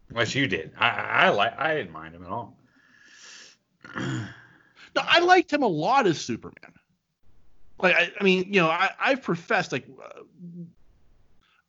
[0.10, 2.58] unless you did, I I, I like I didn't mind him at all.
[4.96, 6.72] No, I liked him a lot as Superman.
[7.80, 10.22] Like, I, I mean, you know, I, I've professed like uh,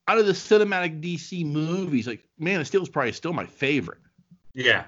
[0.06, 4.00] out of the cinematic DC movies, like Man of Steel is probably still my favorite.
[4.52, 4.84] yeah.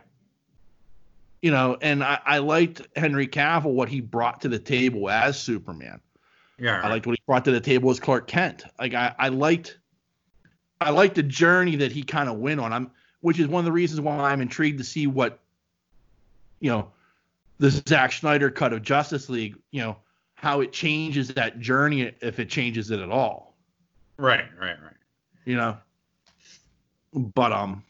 [1.42, 5.38] You know, and I, I liked Henry Cavill what he brought to the table as
[5.38, 6.00] Superman.
[6.58, 6.80] Yeah.
[6.82, 8.64] I liked what he brought to the table as Clark Kent.
[8.80, 9.78] Like I, I liked
[10.80, 12.72] I liked the journey that he kind of went on.
[12.72, 12.90] I'm
[13.20, 15.38] which is one of the reasons why I'm intrigued to see what
[16.58, 16.90] you know
[17.58, 19.96] the Zack Snyder cut of Justice League, you know,
[20.34, 23.54] how it changes that journey if it changes it at all.
[24.16, 24.44] Right.
[24.58, 24.76] Right.
[24.82, 24.95] Right.
[25.46, 25.78] You know.
[27.14, 27.82] But um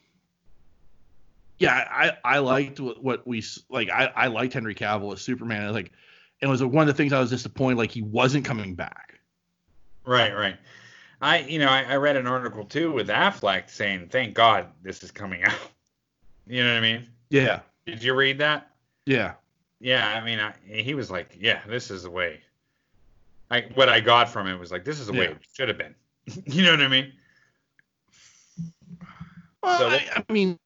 [1.59, 3.91] yeah, I, I liked what, what we like.
[3.91, 5.63] I, I liked Henry Cavill as Superman.
[5.63, 5.91] I was like,
[6.43, 9.19] it was one of the things I was disappointed like he wasn't coming back.
[10.05, 10.35] Right.
[10.37, 10.57] Right.
[11.21, 15.03] I you know I, I read an article too with Affleck saying, "Thank God this
[15.03, 15.55] is coming out."
[16.47, 17.07] You know what I mean?
[17.31, 18.71] Yeah, Did you read that?
[19.07, 19.35] yeah.
[19.81, 20.07] Yeah.
[20.09, 22.41] I mean, I, he was like, "Yeah, this is the way."
[23.51, 25.79] I what I got from it was like, "This is the way it should have
[25.79, 25.95] been."
[26.47, 27.13] you know what I mean?
[29.67, 30.59] Well, So I, I mean,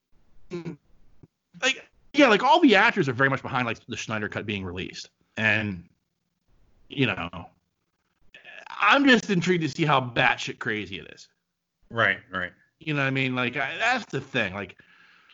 [1.62, 4.62] like, yeah, like all the actors are very much behind like the Snyder cut being
[4.62, 5.84] released, and
[6.90, 7.30] you know,
[8.68, 11.28] I'm just intrigued to see how batshit crazy it is.
[11.88, 12.52] Right, right.
[12.78, 13.34] You know what I mean?
[13.34, 14.52] Like I, that's the thing.
[14.52, 14.76] Like,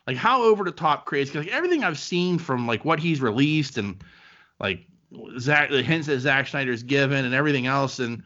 [0.06, 1.36] like how over the top crazy.
[1.36, 4.00] Like everything I've seen from like what he's released and
[4.60, 4.86] like
[5.40, 8.22] Zack, the hints that Zack Snyder's given and everything else, and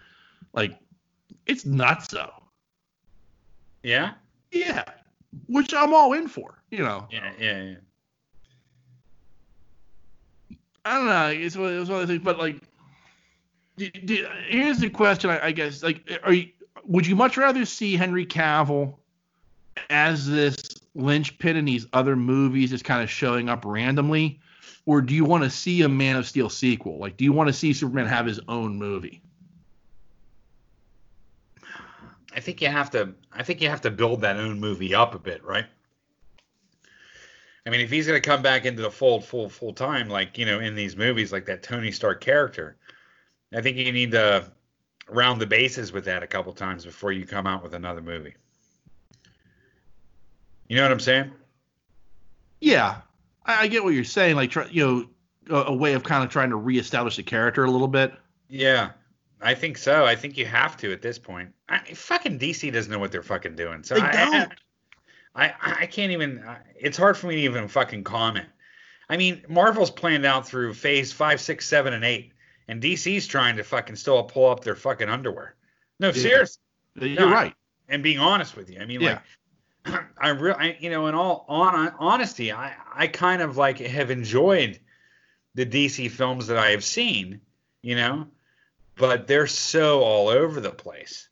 [0.52, 0.78] like
[1.46, 2.42] it's nuts though.
[3.82, 4.12] Yeah.
[4.52, 4.84] Yeah,
[5.46, 6.62] which I'm all in for.
[6.70, 7.06] You know.
[7.10, 7.74] Yeah, yeah, yeah.
[10.84, 11.28] I don't know.
[11.28, 12.56] It's one, it's one of those things, but like,
[13.76, 15.30] do, do, here's the question.
[15.30, 16.48] I, I guess, like, are you?
[16.84, 18.96] Would you much rather see Henry Cavill
[19.90, 20.56] as this
[20.94, 24.40] linchpin in these other movies, just kind of showing up randomly,
[24.86, 26.98] or do you want to see a Man of Steel sequel?
[26.98, 29.22] Like, do you want to see Superman have his own movie?
[32.34, 33.14] I think you have to.
[33.32, 35.66] I think you have to build that own movie up a bit, right?
[37.66, 40.38] I mean, if he's going to come back into the fold full full time, like
[40.38, 42.76] you know, in these movies, like that Tony Stark character,
[43.52, 44.50] I think you need to
[45.08, 48.34] round the bases with that a couple times before you come out with another movie.
[50.68, 51.32] You know what I'm saying?
[52.60, 53.00] Yeah,
[53.44, 54.36] I, I get what you're saying.
[54.36, 54.86] Like, try, you
[55.48, 58.12] know, a, a way of kind of trying to reestablish the character a little bit.
[58.48, 58.90] Yeah,
[59.40, 60.04] I think so.
[60.04, 61.54] I think you have to at this point.
[61.68, 63.82] I, fucking DC doesn't know what they're fucking doing.
[63.82, 64.52] So They I, don't.
[65.34, 66.44] I, I can't even.
[66.78, 68.46] It's hard for me to even fucking comment.
[69.08, 72.32] I mean, Marvel's planned out through phase five, six, seven, and eight,
[72.68, 75.54] and DC's trying to fucking still pull up their fucking underwear.
[75.98, 76.12] No, Yeah.
[76.14, 76.60] seriously.
[76.96, 77.54] You're No, right.
[77.88, 79.20] And being honest with you, I mean, Yeah.
[79.86, 84.10] like, I real, you know, in all on honesty, I, I kind of like have
[84.10, 84.78] enjoyed
[85.54, 87.40] the DC films that I have seen,
[87.82, 88.28] you know,
[89.00, 91.28] but they're so all over the place.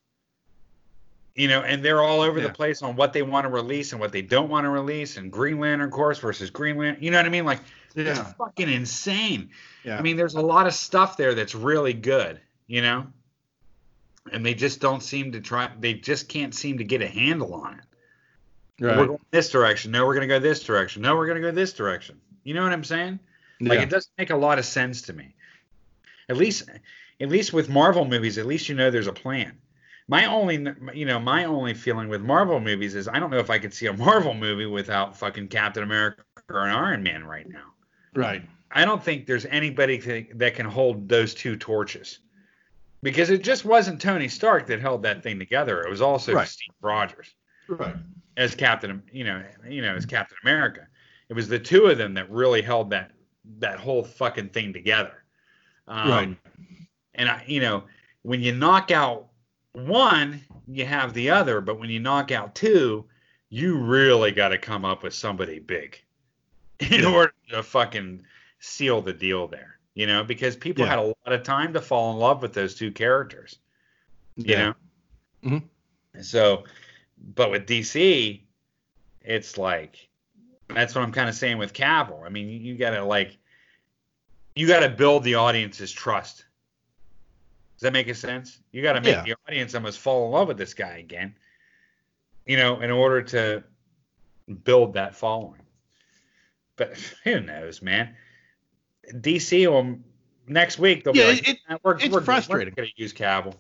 [1.37, 2.49] You know, and they're all over Yeah.
[2.49, 5.19] the place on what they want to release and what they don't want to release,
[5.19, 7.03] and Green Lantern Corps versus Green Lantern.
[7.03, 7.45] You know what I mean?
[7.45, 7.61] Like,
[7.95, 8.33] it's Yeah.
[8.33, 9.51] fucking insane.
[9.85, 9.99] Yeah.
[9.99, 13.07] I mean, there's a lot of stuff there that's really good, you know,
[14.33, 15.71] and they just don't seem to try.
[15.79, 17.85] They just can't seem to get a handle on it.
[18.81, 19.07] We're right.
[19.07, 19.93] going this direction.
[19.93, 21.03] No, we're going to go this direction.
[21.03, 22.21] No, we're going to go this direction.
[22.45, 23.19] You know what I'm saying?
[23.61, 23.69] Yeah.
[23.71, 25.35] Like it doesn't make a lot of sense to me.
[26.29, 26.69] At least,
[27.21, 29.59] at least with Marvel movies, at least you know there's a plan.
[30.11, 33.51] My only, you know, my only feeling with Marvel movies is I don't know if
[33.51, 37.47] I could see a Marvel movie without fucking Captain America or an Iron Man right
[37.49, 37.73] now.
[38.15, 38.43] Right.
[38.71, 42.21] I don't think there's anybody that can hold those two torches.
[43.03, 45.83] Because it just wasn't Tony Stark that held that thing together.
[45.83, 46.49] It was also Right.
[46.49, 47.29] Steve Rogers
[47.69, 47.95] Right.
[48.37, 50.87] as Captain, you know, you know, as Captain America.
[51.29, 53.13] It was the two of them that really held that
[53.59, 55.23] that whole fucking thing together.
[55.87, 56.37] Um, Right.
[57.19, 57.85] And I, you know,
[58.23, 59.27] when you knock out
[59.73, 63.05] one, you have the other, but when you knock out two,
[63.51, 66.01] you really got to come up with somebody big
[66.81, 67.13] in Yeah.
[67.13, 68.23] order to fucking
[68.61, 69.79] seal the deal there.
[69.95, 70.91] You know, because people Yeah.
[70.91, 73.59] had a lot of time to fall in love with those two characters
[74.37, 74.73] you Yeah.
[75.43, 75.51] know.
[75.51, 75.63] Mhm.
[76.23, 76.65] So,
[77.35, 78.41] but with DC,
[79.23, 80.09] it's like
[80.69, 82.25] that's what I'm kind of saying with Cavill.
[82.25, 83.37] I mean, you, you gotta like,
[84.55, 86.45] you gotta build the audience's trust.
[87.79, 88.59] Does that make sense?
[88.73, 89.23] You gotta make Yeah.
[89.23, 91.37] the audience almost fall in love with this guy again.
[92.45, 93.63] You know, in order to
[94.65, 95.61] build that following.
[96.75, 98.17] But who knows, man?
[99.13, 99.99] DC will
[100.49, 102.75] next week they'll Yeah, be like, it- "Nah, we're, it's we're, frustrating.
[102.77, 103.55] We're gonna use Cavill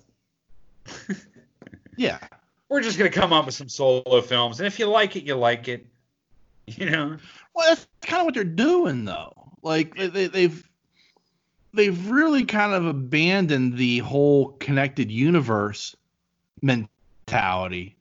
[1.96, 2.18] Yeah.
[2.68, 5.36] we're just gonna come up with some solo films, and if you like it, you
[5.36, 5.86] like it.
[6.66, 7.16] You know,
[7.54, 9.32] Well, that's kind of what they're doing, though.
[9.62, 10.67] Like they, they, they've
[11.74, 15.94] they've really kind of abandoned the whole connected universe
[16.62, 17.96] mentality,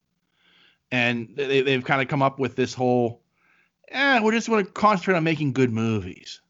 [0.91, 3.21] and they, they've kind of come up with this whole,
[3.89, 6.41] eh, we're just going to concentrate on making good movies.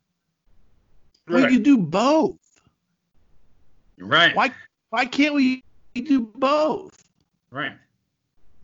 [1.28, 1.52] We Right.
[1.52, 2.38] can do both.
[4.00, 4.52] right, Why
[4.90, 5.64] why can't we
[5.94, 7.04] do both?
[7.52, 7.74] right.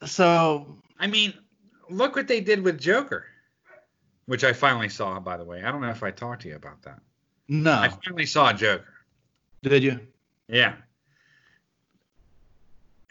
[0.06, 1.34] So I mean,
[1.89, 3.26] look what they did with Joker,
[4.28, 5.20] which I finally saw.
[5.20, 6.99] By the way, I don't know if I talked to you about that.
[7.48, 8.86] No, I finally saw Joker.
[9.64, 10.00] did you?
[10.48, 10.76] Yeah.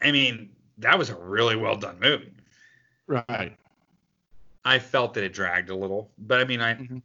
[0.00, 2.32] I mean, that was a really well done movie.
[3.06, 3.56] Right.
[4.64, 7.02] I felt that it dragged a little, but I mean, I Mhm.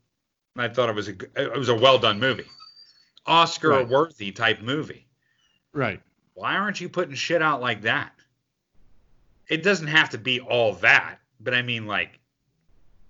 [0.58, 2.48] I thought it was a it was a well done movie,
[3.26, 3.88] Oscar Right.
[3.88, 5.08] worthy type movie.
[5.74, 6.02] Right.
[6.34, 8.14] why aren't you putting shit out like that?
[9.48, 12.20] It doesn't have to be all that, but I mean, like,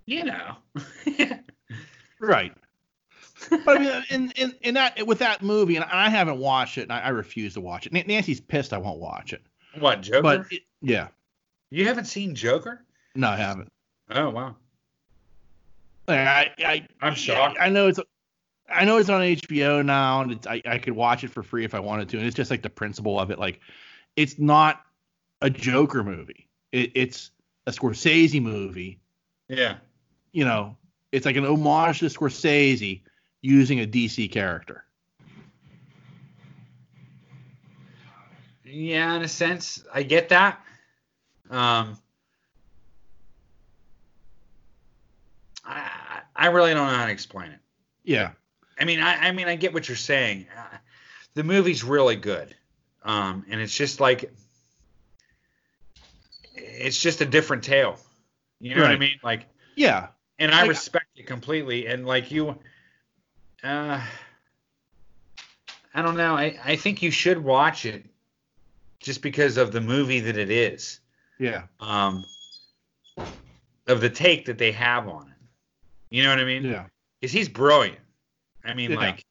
[0.05, 0.55] you know,
[2.19, 2.53] Right.
[3.49, 6.83] But I mean, in, in, in that with that movie, and I haven't watched it,
[6.83, 7.93] and I, I refuse to watch it.
[7.93, 9.41] Nan- Nancy's pissed I won't watch it.
[9.79, 10.21] what Joker?
[10.21, 11.07] But it, yeah,
[11.69, 12.83] you haven't seen Joker?
[13.15, 13.69] no, I haven't.
[14.09, 14.55] Oh wow,
[16.07, 17.57] I, I, I'm shocked.
[17.59, 17.99] I know it's.
[18.69, 21.63] I know it's on HBO now, and it's, I I could watch it for free
[21.63, 23.39] if I wanted to, and it's just like the principle of it.
[23.39, 23.61] Like,
[24.15, 24.81] it's not
[25.41, 26.49] a Joker movie.
[26.71, 27.31] It, it's
[27.65, 28.99] a Scorsese movie.
[29.47, 29.77] Yeah.
[30.31, 30.77] You know,
[31.11, 33.01] it's like an homage to Scorsese
[33.47, 34.83] using a DC character.
[38.65, 40.59] Yeah, in a sense, I get that.
[41.49, 41.97] Um,
[45.65, 47.59] I, I really don't know how to explain it.
[48.03, 48.31] Yeah.
[48.79, 50.47] I mean, I, I mean, I get what you're saying.
[50.55, 50.77] Uh,
[51.33, 52.53] the movie's really good,
[53.03, 54.31] um, and it's just like
[56.55, 57.97] it's just a different tale.
[58.59, 59.15] You know what I mean?
[59.23, 59.45] Like,
[59.75, 60.07] Yeah.
[60.39, 61.87] and I Like- respect it completely.
[61.87, 62.57] And like you,
[63.63, 64.01] uh,
[65.93, 66.35] I don't know.
[66.35, 68.05] I, I think you should watch it
[68.99, 70.99] just because of the movie that it is,
[71.39, 71.63] Yeah.
[71.79, 72.23] um,
[73.87, 75.33] of the take that they have on it.
[76.09, 76.63] You know what I mean?
[76.63, 76.85] Yeah.
[77.19, 77.99] Because he's brilliant.
[78.65, 78.97] I mean, Yeah.
[78.97, 79.23] like,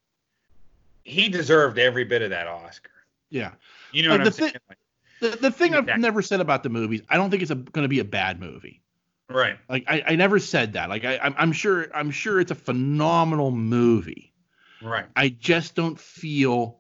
[1.05, 2.91] he deserved every bit of that Oscar.
[3.31, 3.53] Yeah.
[3.93, 4.55] You know Like, what I'm thi- saying?
[4.69, 4.79] Like,
[5.21, 7.89] The, the thing I've never said about the movies, I don't think it's going to
[7.89, 8.83] be a bad movie.
[9.29, 9.59] Right.
[9.69, 10.89] Like I, I never said that.
[10.89, 14.33] Like I, I'm, I'm sure, I'm sure it's a phenomenal movie.
[14.83, 15.07] Right.
[15.17, 16.79] I just don't feel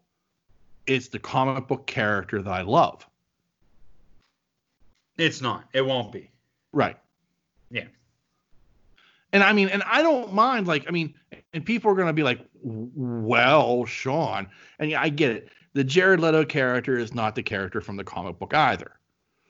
[0.87, 3.07] it's the comic book character that I love.
[5.19, 5.65] It's not.
[5.73, 6.31] It won't be.
[6.73, 6.99] Right.
[7.71, 7.85] Yeah.
[9.33, 10.67] And I mean, and I don't mind.
[10.67, 11.15] Like, I mean,
[11.53, 15.49] and people are going to be like, well, Sean, and yeah, I get it.
[15.73, 18.93] The Jared Leto character is not the character from the comic book either.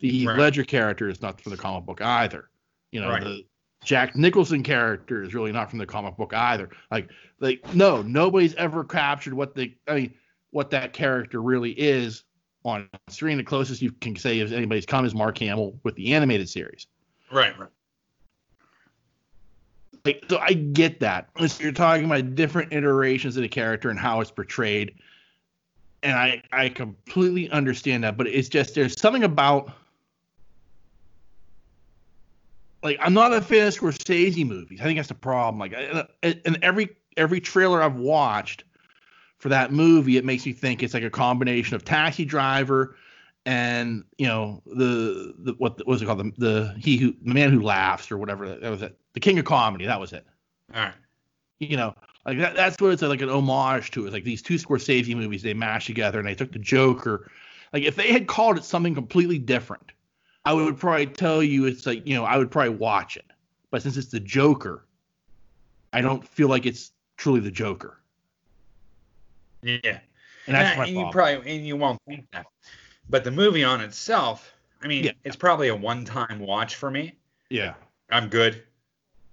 [0.01, 0.39] The Right.
[0.39, 2.49] Ledger character is not from the comic book either.
[2.93, 3.24] You know, Right.
[3.24, 3.47] the
[3.84, 6.70] Jack Nicholson character is really not from the comic book either.
[6.91, 7.09] Like,
[7.41, 10.14] like no, nobody's ever captured what the, I mean,
[10.51, 12.24] what that character really is
[12.64, 13.37] on screen.
[13.37, 16.87] The closest you can say if anybody's come is Mark Hamill with the animated series.
[17.30, 17.57] Right.
[17.59, 17.68] Right.
[20.05, 21.28] Like, so I get that.
[21.47, 24.95] So you're talking about different iterations of the character and how it's portrayed,
[26.05, 28.16] and I I completely understand that.
[28.16, 29.72] But it's just there's something about
[32.87, 34.80] like I'm not a fan of Scorsese movies.
[34.80, 35.59] I think that's the problem.
[35.59, 35.74] Like,
[36.22, 38.64] and every every trailer I've watched
[39.39, 42.97] for that movie, it makes me think it's like a combination of Taxi Driver
[43.45, 46.18] and you know the the what was it called?
[46.18, 48.55] The the he who the man who laughs or whatever.
[48.55, 48.97] That was it.
[49.14, 49.87] The king of comedy.
[49.87, 50.24] That was it.
[50.74, 50.95] All right.
[51.59, 54.57] you know like that, that's what it's like an homage to it's like these two
[54.57, 57.30] Scorsese movies they mashed together and they took the Joker.
[57.72, 59.93] Like if they had called it something completely different
[60.47, 63.27] I would probably tell you it's like you know I would probably watch it
[63.71, 64.87] but since it's the Joker
[65.93, 68.01] I don't feel like it's truly the Joker
[69.63, 69.79] Yeah.
[69.85, 72.47] and that's and my you probably and you won't think that.
[73.09, 75.13] But the movie on itself, I mean, Yeah.
[75.25, 77.17] it's probably a one-time watch for me.
[77.51, 77.75] yeah
[78.11, 78.63] I'm good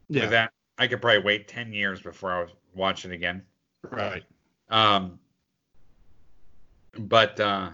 [0.10, 0.52] yeah with that.
[0.78, 3.44] I could probably wait 10 years before I watch it again.
[3.92, 4.24] right
[4.70, 5.20] Um,
[6.98, 7.70] but uh,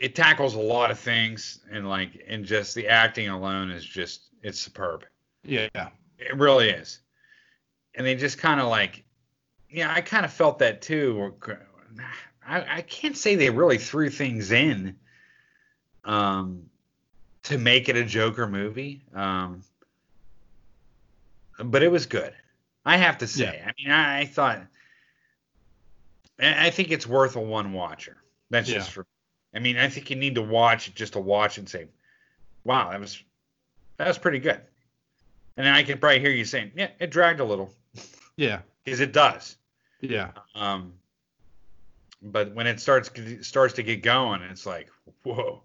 [0.00, 4.30] it tackles a lot of things, and like, and just the acting alone is just
[4.42, 5.04] it's superb.
[5.44, 5.68] yeah
[6.18, 7.00] It really is.
[7.94, 9.04] And they just kind of like,
[9.68, 11.34] yeah, I kind of felt that too.
[12.46, 14.96] I, I can't say they really threw things in
[16.04, 16.62] um,
[17.42, 19.02] to make it a Joker movie.
[19.14, 19.62] Um,
[21.62, 22.32] but it was good.
[22.86, 23.60] I have to say.
[23.60, 23.68] Yeah.
[23.68, 24.62] I mean, I, I thought,
[26.38, 28.16] I think it's worth a one watcher.
[28.48, 28.76] That's Yeah.
[28.76, 29.06] just for,
[29.54, 31.86] I mean, I think you need to watch it just to watch and say,
[32.64, 33.22] wow, that was,
[33.96, 34.60] that was pretty good.
[35.56, 37.72] And I can probably hear you saying, yeah, it dragged a little
[38.36, 39.56] yeah because it does.
[40.00, 40.94] yeah Um,
[42.22, 43.10] but when it starts
[43.46, 44.88] starts to get going, it's like
[45.22, 45.62] whoa,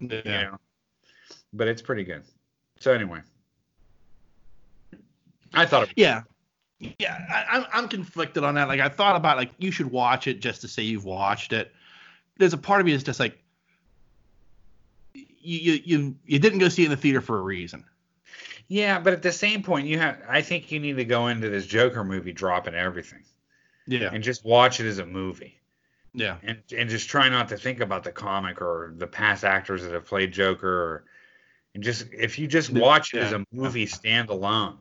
[0.00, 0.58] yeah you know.
[1.52, 2.22] But it's pretty good.
[2.80, 3.20] So anyway,
[5.54, 6.22] I thought it, Yeah,
[6.98, 7.18] yeah.
[7.30, 8.68] I, I'm I'm conflicted on that.
[8.68, 11.72] Like I thought about like you should watch it just to say you've watched it.
[12.42, 13.38] There's a part of me that's just like
[15.14, 17.84] you you you, you didn't go see it in the theater for a reason.
[18.66, 18.98] yeah.
[18.98, 21.66] But at the same point, you have I think you need to go into this
[21.66, 23.22] Joker movie dropping everything
[23.86, 25.60] Yeah, and just watch it as a movie.
[26.14, 29.84] yeah, and and just try not to think about the comic or the past actors
[29.84, 31.04] that have played Joker or
[31.76, 34.78] and just if you just watch it as a movie standalone,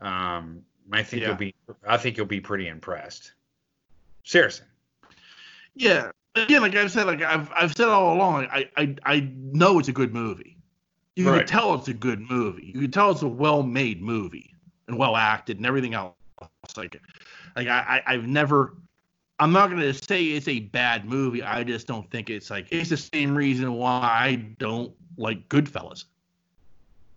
[0.00, 1.28] um, I think Yeah.
[1.28, 1.54] you'll be
[1.86, 3.32] I think you'll be pretty impressed.
[4.24, 4.66] Seriously.
[5.74, 6.10] yeah.
[6.34, 9.88] Again, like I've said, like I've I've said all along, I I I know it's
[9.88, 10.56] a good movie.
[11.16, 11.38] You Right.
[11.38, 12.72] can tell it's a good movie.
[12.74, 14.54] You can tell it's a well-made movie
[14.88, 16.16] and well acted and everything else.
[16.76, 17.00] Like,
[17.56, 18.76] like I, I I've never.
[19.38, 21.42] I'm not gonna say it's a bad movie.
[21.42, 26.04] I just don't think it's like it's the same reason why I don't like Goodfellas.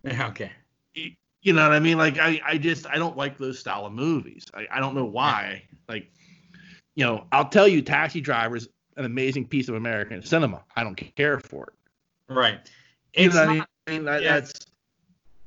[0.21, 0.51] Okay.
[0.93, 1.11] You,
[1.41, 1.97] You know what I mean?
[1.97, 4.45] Like I, I just I don't like those style of movies.
[4.53, 5.63] I, I don't know why.
[5.87, 6.11] Like,
[6.95, 8.67] you know, I'll tell you, Taxi Driver's
[8.97, 10.63] an amazing piece of American cinema.
[10.75, 12.33] I don't care for it.
[12.33, 12.59] Right.
[13.15, 14.05] You It's know not, I mean?
[14.05, 14.33] That, yeah.
[14.39, 14.53] That's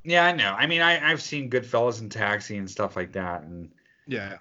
[0.04, 0.52] yeah, I know.
[0.52, 3.68] I mean, I, I've seen Goodfellas and Taxi and stuff like that, and
[4.06, 4.36] yeah,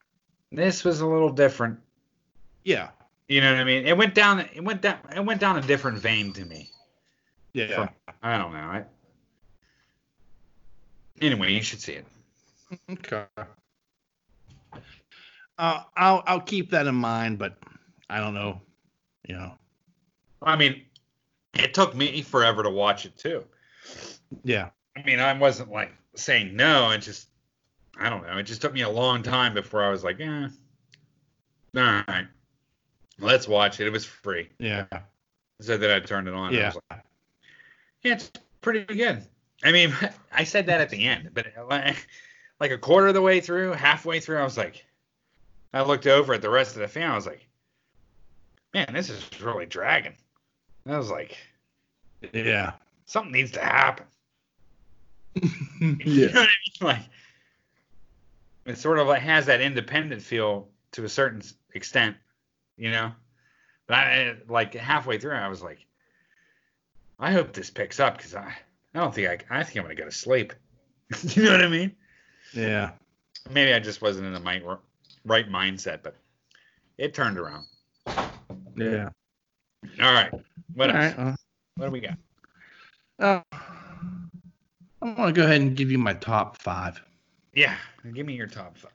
[0.51, 1.79] this was a little different.
[2.63, 2.89] yeah,
[3.27, 3.85] You know what I mean?
[3.85, 4.39] It went down.
[4.39, 4.99] It went down.
[5.15, 6.69] It went down a different vein to me.
[7.53, 7.75] yeah.
[7.75, 7.89] From-
[8.23, 8.59] I don't know.
[8.59, 8.83] I,
[11.21, 12.05] anyway, you should see it.
[12.91, 13.23] Okay.
[15.57, 17.57] Uh, I'll I'll keep that in mind, but
[18.09, 18.61] I don't know.
[19.27, 19.53] You know.
[20.41, 20.83] I mean,
[21.53, 23.43] it took me forever to watch it too.
[24.43, 24.69] Yeah.
[24.95, 26.89] I mean, I wasn't like saying no.
[26.91, 27.27] It just,
[27.99, 28.37] I don't know.
[28.37, 30.47] It just took me a long time before I was like, eh,
[31.75, 32.27] all right,
[33.19, 33.87] let's watch it.
[33.87, 34.85] It was free, Yeah.
[35.59, 36.49] so that I turned it on.
[36.49, 36.67] and I Yeah.
[36.67, 37.01] was like,
[38.03, 39.23] yeah, it's pretty good.
[39.63, 39.93] I mean,
[40.31, 42.07] I said that at the end, but like,
[42.59, 44.85] like a quarter of the way through, halfway through, I was like,
[45.73, 47.11] I looked over at the rest of the family.
[47.11, 47.46] I was like,
[48.77, 50.13] man, this is really dragging.
[50.85, 51.37] And I was like,
[52.33, 52.73] Yeah.
[53.05, 54.05] something needs to happen.
[55.79, 56.81] You know what I mean?
[56.81, 57.01] Like
[58.65, 61.41] it sort of like has that independent feel to a certain
[61.73, 62.17] extent,
[62.77, 63.11] you know.
[63.87, 65.79] But I like halfway through, I was like,
[67.19, 68.53] I hope this picks up because I,
[68.93, 70.53] I don't think I, I think I'm gonna go to sleep.
[71.23, 71.95] you know what I mean?
[72.53, 72.91] Yeah.
[73.49, 74.65] Maybe I just wasn't in the mind,
[75.23, 76.15] right mindset, but
[76.97, 77.65] it turned around.
[78.77, 79.09] Yeah.
[80.01, 80.31] All right,
[80.73, 81.15] what All else?
[81.17, 81.35] right.
[81.75, 82.17] What do we got?
[83.19, 83.41] Uh,
[85.01, 87.01] I'm gonna go ahead and give you my top five.
[87.53, 87.75] Yeah,
[88.13, 88.91] give me your top five.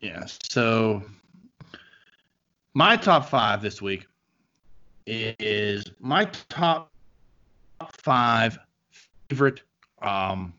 [0.00, 0.24] Yeah.
[0.50, 1.02] So
[2.74, 4.06] my top five this week
[5.06, 6.90] is my top
[7.98, 8.58] five
[9.28, 9.62] favorite
[10.00, 10.54] um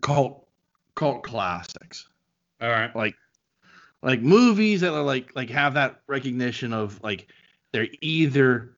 [0.00, 0.46] cult
[0.94, 2.08] cult classics.
[2.60, 2.94] All right.
[2.94, 3.14] Like
[4.02, 7.28] like movies that are like like have that recognition of like
[7.72, 8.76] they're either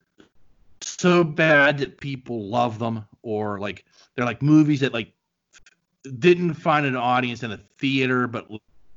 [0.81, 5.11] so bad that people love them or like they're like movies that like
[6.19, 8.47] didn't find an audience in the theater but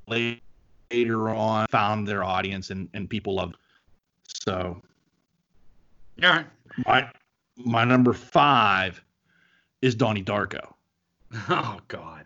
[0.07, 3.61] later on found their audience and and people loved them.
[4.27, 4.83] so
[6.17, 6.45] yeah
[6.87, 7.11] my
[7.57, 9.03] my number five
[9.83, 10.75] is Donnie Darko.
[11.51, 12.25] Oh God.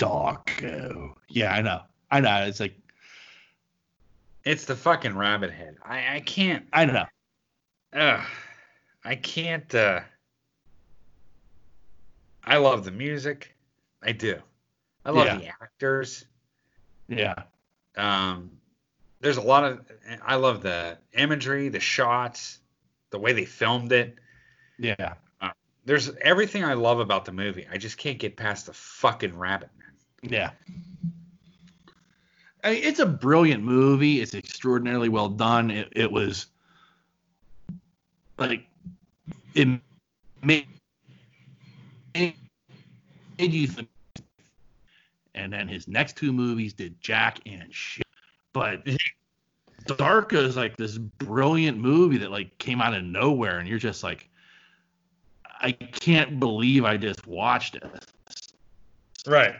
[0.00, 1.14] Darko.
[1.28, 1.80] Yeah, I know.
[2.10, 2.44] I know.
[2.44, 2.74] It's like
[4.44, 5.76] It's the fucking rabbit head.
[5.84, 6.66] I, I can't.
[6.72, 7.04] I know.
[7.92, 8.26] Ugh,
[9.04, 9.72] I can't.
[9.74, 10.00] Uh,
[12.44, 13.54] I love the music.
[14.02, 14.36] I do.
[15.04, 15.36] I love Yeah.
[15.38, 16.24] the actors.
[17.08, 17.34] Yeah.
[17.96, 18.50] Um,
[19.20, 19.80] there's a lot of.
[20.22, 22.60] I love the imagery, the shots,
[23.10, 24.16] the way they filmed it.
[24.78, 25.14] Yeah.
[25.86, 27.66] There's everything I love about the movie.
[27.72, 29.89] I just can't get past the fucking rabbit man.
[30.22, 30.50] Yeah.
[32.62, 34.20] I mean, it's a brilliant movie.
[34.20, 35.70] It's extraordinarily well done.
[35.70, 36.46] It, it was
[38.38, 38.66] like
[39.54, 39.68] it
[40.42, 40.66] made,
[42.14, 42.34] made
[43.38, 43.88] you think.
[45.34, 48.06] And then his next two movies did jack and shit.
[48.52, 48.84] But
[49.86, 54.02] Darko is like this brilliant movie that like came out of nowhere, and you're just
[54.02, 54.28] like,
[55.60, 57.84] I can't believe I just watched it.
[59.26, 59.54] Right.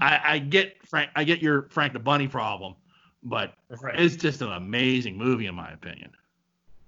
[0.00, 1.10] I, I get Frank.
[1.16, 2.74] I get your Frank the Bunny problem,
[3.22, 3.98] but Right.
[3.98, 6.10] it's just an amazing movie in my opinion.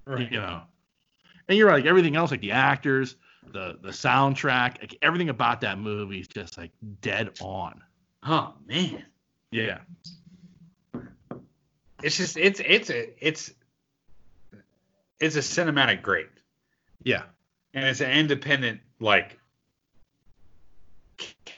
[0.04, 0.30] right.
[0.30, 0.62] You know,
[1.48, 3.16] and you're like everything else, like the actors,
[3.52, 7.82] the the soundtrack, like everything about that movie is just like dead on.
[8.22, 9.04] Oh man.
[9.50, 9.80] Yeah,
[12.02, 13.52] It's just it's it's a it's
[15.18, 16.28] it's a cinematic great.
[17.04, 17.24] yeah,
[17.74, 19.38] and it's an independent like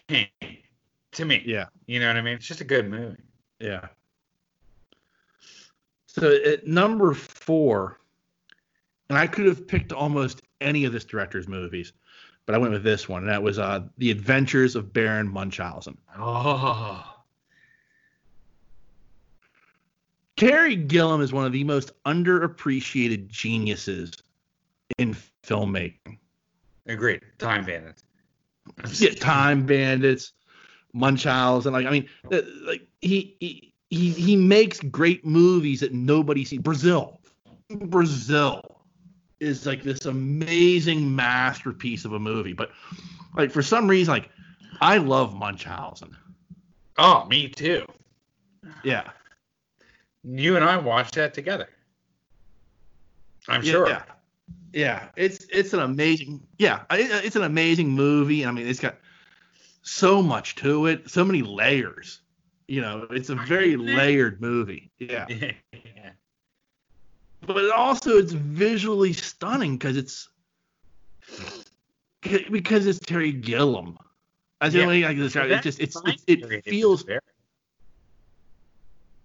[0.08, 0.26] king
[1.12, 1.42] to me.
[1.46, 2.34] yeah, You know what I mean?
[2.34, 3.22] It's just a good movie.
[3.60, 3.86] yeah.
[6.06, 7.98] So at number four,
[9.08, 11.92] and I could have picked almost any of this director's movies,
[12.44, 15.96] but I went with this one, and that was uh, The Adventures of Baron Munchausen.
[16.18, 17.02] Oh,
[20.36, 24.12] Terry Gilliam is one of the most underappreciated geniuses
[24.98, 26.18] in filmmaking.
[26.86, 27.22] agreed.
[27.38, 28.04] Time Bandits.
[29.00, 30.32] Yeah, Time Bandits,
[30.92, 32.08] Munchausen, like I mean,
[32.64, 36.60] like he he he, he makes great movies that nobody sees.
[36.60, 37.20] Brazil,
[37.70, 38.62] Brazil
[39.40, 42.70] is like this amazing masterpiece of a movie, but
[43.36, 44.30] like for some reason, like
[44.80, 46.16] I love Munchausen.
[46.98, 47.86] Oh, me too.
[48.84, 49.10] Yeah,
[50.24, 51.68] You and I watched that together.
[53.48, 53.88] I'm sure.
[53.88, 54.02] Yeah.
[54.72, 58.46] Yeah, it's it's an amazing yeah, it's an amazing movie.
[58.46, 58.96] I mean, it's got
[59.82, 62.20] so much to it, so many layers.
[62.68, 64.90] You know, it's a very layered movie.
[64.98, 66.10] Yeah, yeah.
[67.42, 70.28] but also it's visually stunning because it's
[72.50, 73.98] because it's Terry Gilliam.
[74.60, 74.84] The Yeah.
[74.84, 75.62] only I can describe it.
[75.62, 77.04] Just it's, it, it feels.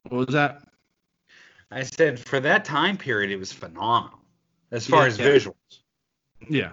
[0.09, 0.63] What was that?
[1.69, 4.19] I said for that time period, it was phenomenal
[4.71, 5.25] as far Yeah, as yeah.
[5.27, 5.53] visuals.
[6.49, 6.71] Yeah.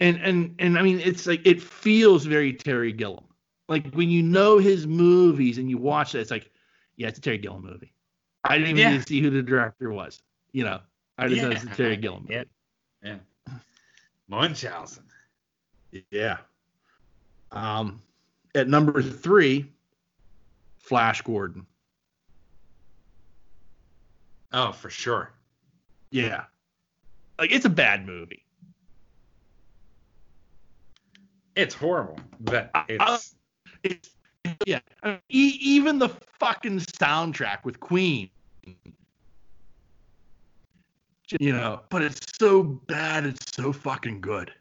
[0.00, 3.24] And and and I mean it's like it feels very Terry Gilliam.
[3.68, 6.50] Like when you know his movies and you watch it, it's like,
[6.96, 7.92] yeah, it's a Terry Gilliam movie.
[8.44, 8.92] I didn't even Yeah.
[8.92, 10.22] need to see who the director was.
[10.52, 10.80] You know,
[11.18, 12.34] I just know it's a Terry Gilliam movie.
[12.34, 12.44] Yeah.
[13.02, 13.54] Yeah.
[14.28, 15.04] Munchausen.
[16.10, 16.38] Yeah.
[17.50, 18.00] Um,
[18.54, 19.72] at number three,
[20.78, 21.66] Flash Gordon.
[24.52, 25.32] Oh, for sure.
[26.10, 26.44] Yeah.
[27.38, 28.44] Like it's a bad movie.
[31.58, 33.34] It's horrible, but it's
[33.82, 34.10] It's
[34.64, 34.78] yeah.
[35.02, 38.30] I mean, e- even the fucking soundtrack with Queen.
[41.40, 43.26] You know, but it's so bad.
[43.26, 44.52] It's so fucking good.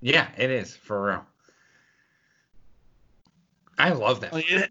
[0.00, 1.26] yeah, it is for real.
[3.78, 4.32] I love that.
[4.32, 4.70] Like it,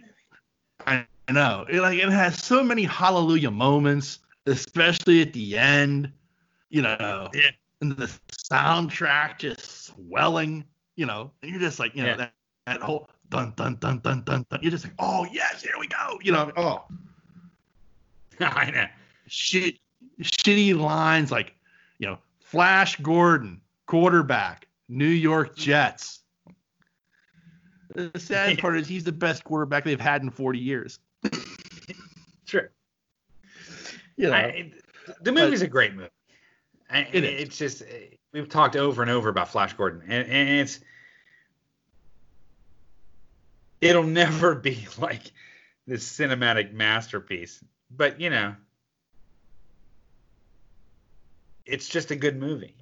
[0.88, 1.66] I know.
[1.70, 6.12] It, like it has so many hallelujah moments, especially at the end.
[6.70, 7.50] You know, Yeah.
[7.82, 8.10] and the
[8.50, 10.64] soundtrack just swelling.
[10.96, 12.16] You know, and you're just like, you know, Yeah.
[12.18, 12.34] that,
[12.68, 14.60] that whole dun dun dun dun dun dun.
[14.62, 16.20] You're just like, oh yes, here we go.
[16.22, 16.84] You know, oh
[18.40, 18.86] I know.
[19.28, 19.76] shit,
[20.22, 21.56] shitty lines like,
[22.00, 26.20] you know, Flash Gordon, quarterback, New York Jets.
[27.94, 31.00] The sad part is he's the best quarterback they've had in 40 years.
[32.46, 32.70] Sure.
[34.18, 34.74] You know, I,
[35.22, 36.10] the movie's a great movie.
[36.90, 37.42] I, It is.
[37.44, 37.84] It's just
[38.34, 40.80] we've talked over and over about Flash Gordon, and, and it's
[43.82, 45.32] it'll never be like
[45.88, 48.56] this cinematic masterpiece, but you know,
[51.66, 52.76] it's just a good movie.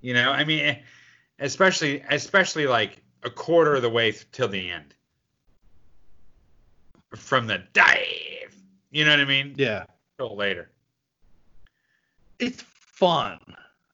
[0.00, 0.78] You know, I mean,
[1.38, 4.94] especially especially like a quarter of the way till the end,
[7.14, 8.54] from the dive.
[8.90, 9.54] You know what I mean?
[9.56, 9.84] yeah,
[10.18, 10.70] Till later.
[12.38, 13.38] it's fun.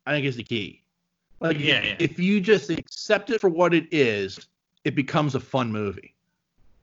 [0.07, 0.83] I think is the key.
[1.41, 1.97] Like, Yeah, yeah.
[1.99, 4.47] if you just accept it for what it is,
[4.85, 6.15] it becomes a fun movie.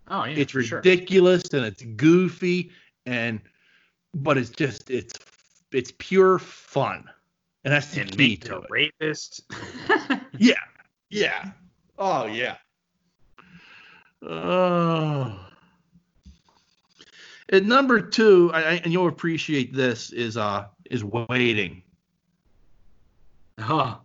[0.09, 0.78] Oh yeah, it's for sure.
[0.80, 2.72] ridiculous and it's goofy
[3.05, 3.41] and
[4.13, 5.13] but it's just it's
[5.74, 7.03] it's pure fun
[7.65, 9.41] and that's the And key to the it rapist.
[10.38, 10.53] yeah
[11.09, 11.51] yeah
[11.99, 12.55] oh yeah
[14.24, 15.38] oh
[17.51, 21.84] at number two I, I, and you'll appreciate this is uh is waiting
[23.59, 23.95] huh.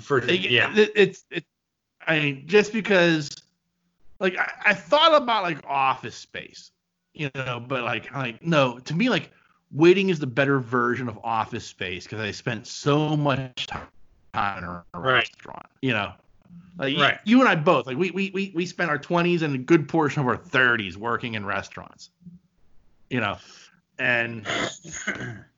[0.00, 0.72] For Like, yeah.
[0.76, 1.44] it- it's it
[2.06, 3.30] i mean just because
[4.20, 6.70] like I, I thought about like office space
[7.14, 9.30] you know but like like no to me like
[9.72, 14.64] waiting is the better version of office space because i spent so much time in
[14.64, 15.22] a Right.
[15.22, 16.12] restaurant you know
[16.78, 17.18] like Right.
[17.24, 19.58] you, you and i both like we, we we we spent our 20s and a
[19.58, 22.10] good portion of our 30s working in restaurants
[23.10, 23.36] you know
[23.98, 24.46] and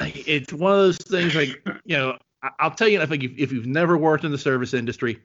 [0.00, 1.50] it's one of those things like
[1.84, 2.18] you know
[2.58, 5.20] I'll tell you i think if, if you've never worked in the service industry,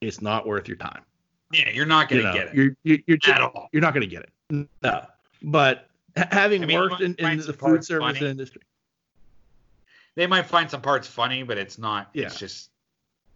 [0.00, 1.02] it's not worth your time.
[1.52, 3.68] yeah, you're not gonna know, get it you're you're, you're at all.
[3.72, 4.68] you're not going to get it.
[4.82, 5.06] No,
[5.42, 8.30] but having I mean, worked in, in the food service funny.
[8.30, 8.62] industry,
[10.16, 12.10] They might find some parts funny, but it's not.
[12.14, 12.26] Yeah.
[12.26, 12.70] It's just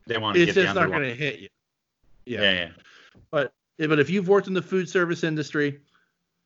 [0.07, 1.49] they want to it's get just not going to hit you.
[2.27, 2.53] Yeah, Yeah.
[2.53, 2.69] yeah.
[3.79, 5.81] Yeah, but if you've worked in the food service industry,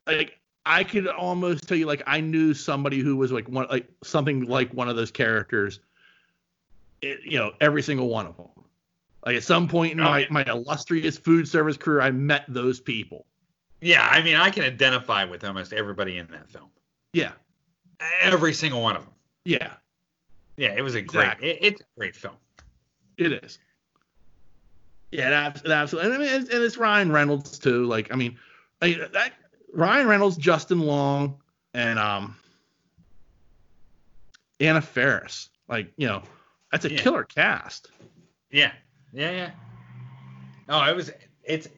[0.07, 3.89] like I could almost tell you, like I knew somebody who was like one, like
[4.03, 5.81] something like one of those characters.
[7.01, 8.49] It, you know, every single one of them.
[9.25, 12.81] Like at some point in Oh, my, my illustrious food service career, I met those
[12.81, 13.25] people.
[13.81, 16.69] Yeah, I mean, I can identify with almost everybody in that film.
[17.13, 17.33] Yeah,
[18.21, 19.13] Every single one of them.
[19.45, 19.73] yeah,
[20.57, 21.25] Yeah, it was a great.
[21.25, 21.49] Exactly.
[21.51, 22.35] It, it's a great film.
[23.17, 23.59] it is.
[25.11, 26.11] Yeah, absolutely.
[26.11, 27.87] And I mean, and it's Ryan Reynolds too.
[27.87, 28.37] Like, I mean,
[28.83, 29.33] like that
[29.73, 31.39] Ryan Reynolds, Justin Long,
[31.75, 32.37] and um,
[34.61, 35.51] Anna Faris.
[35.69, 36.23] Like, you know,
[36.73, 37.01] that's a Yeah.
[37.01, 37.91] killer cast.
[38.51, 38.73] Yeah,
[39.13, 39.51] yeah, yeah.
[40.69, 41.11] Oh, it was.
[41.45, 41.69] It's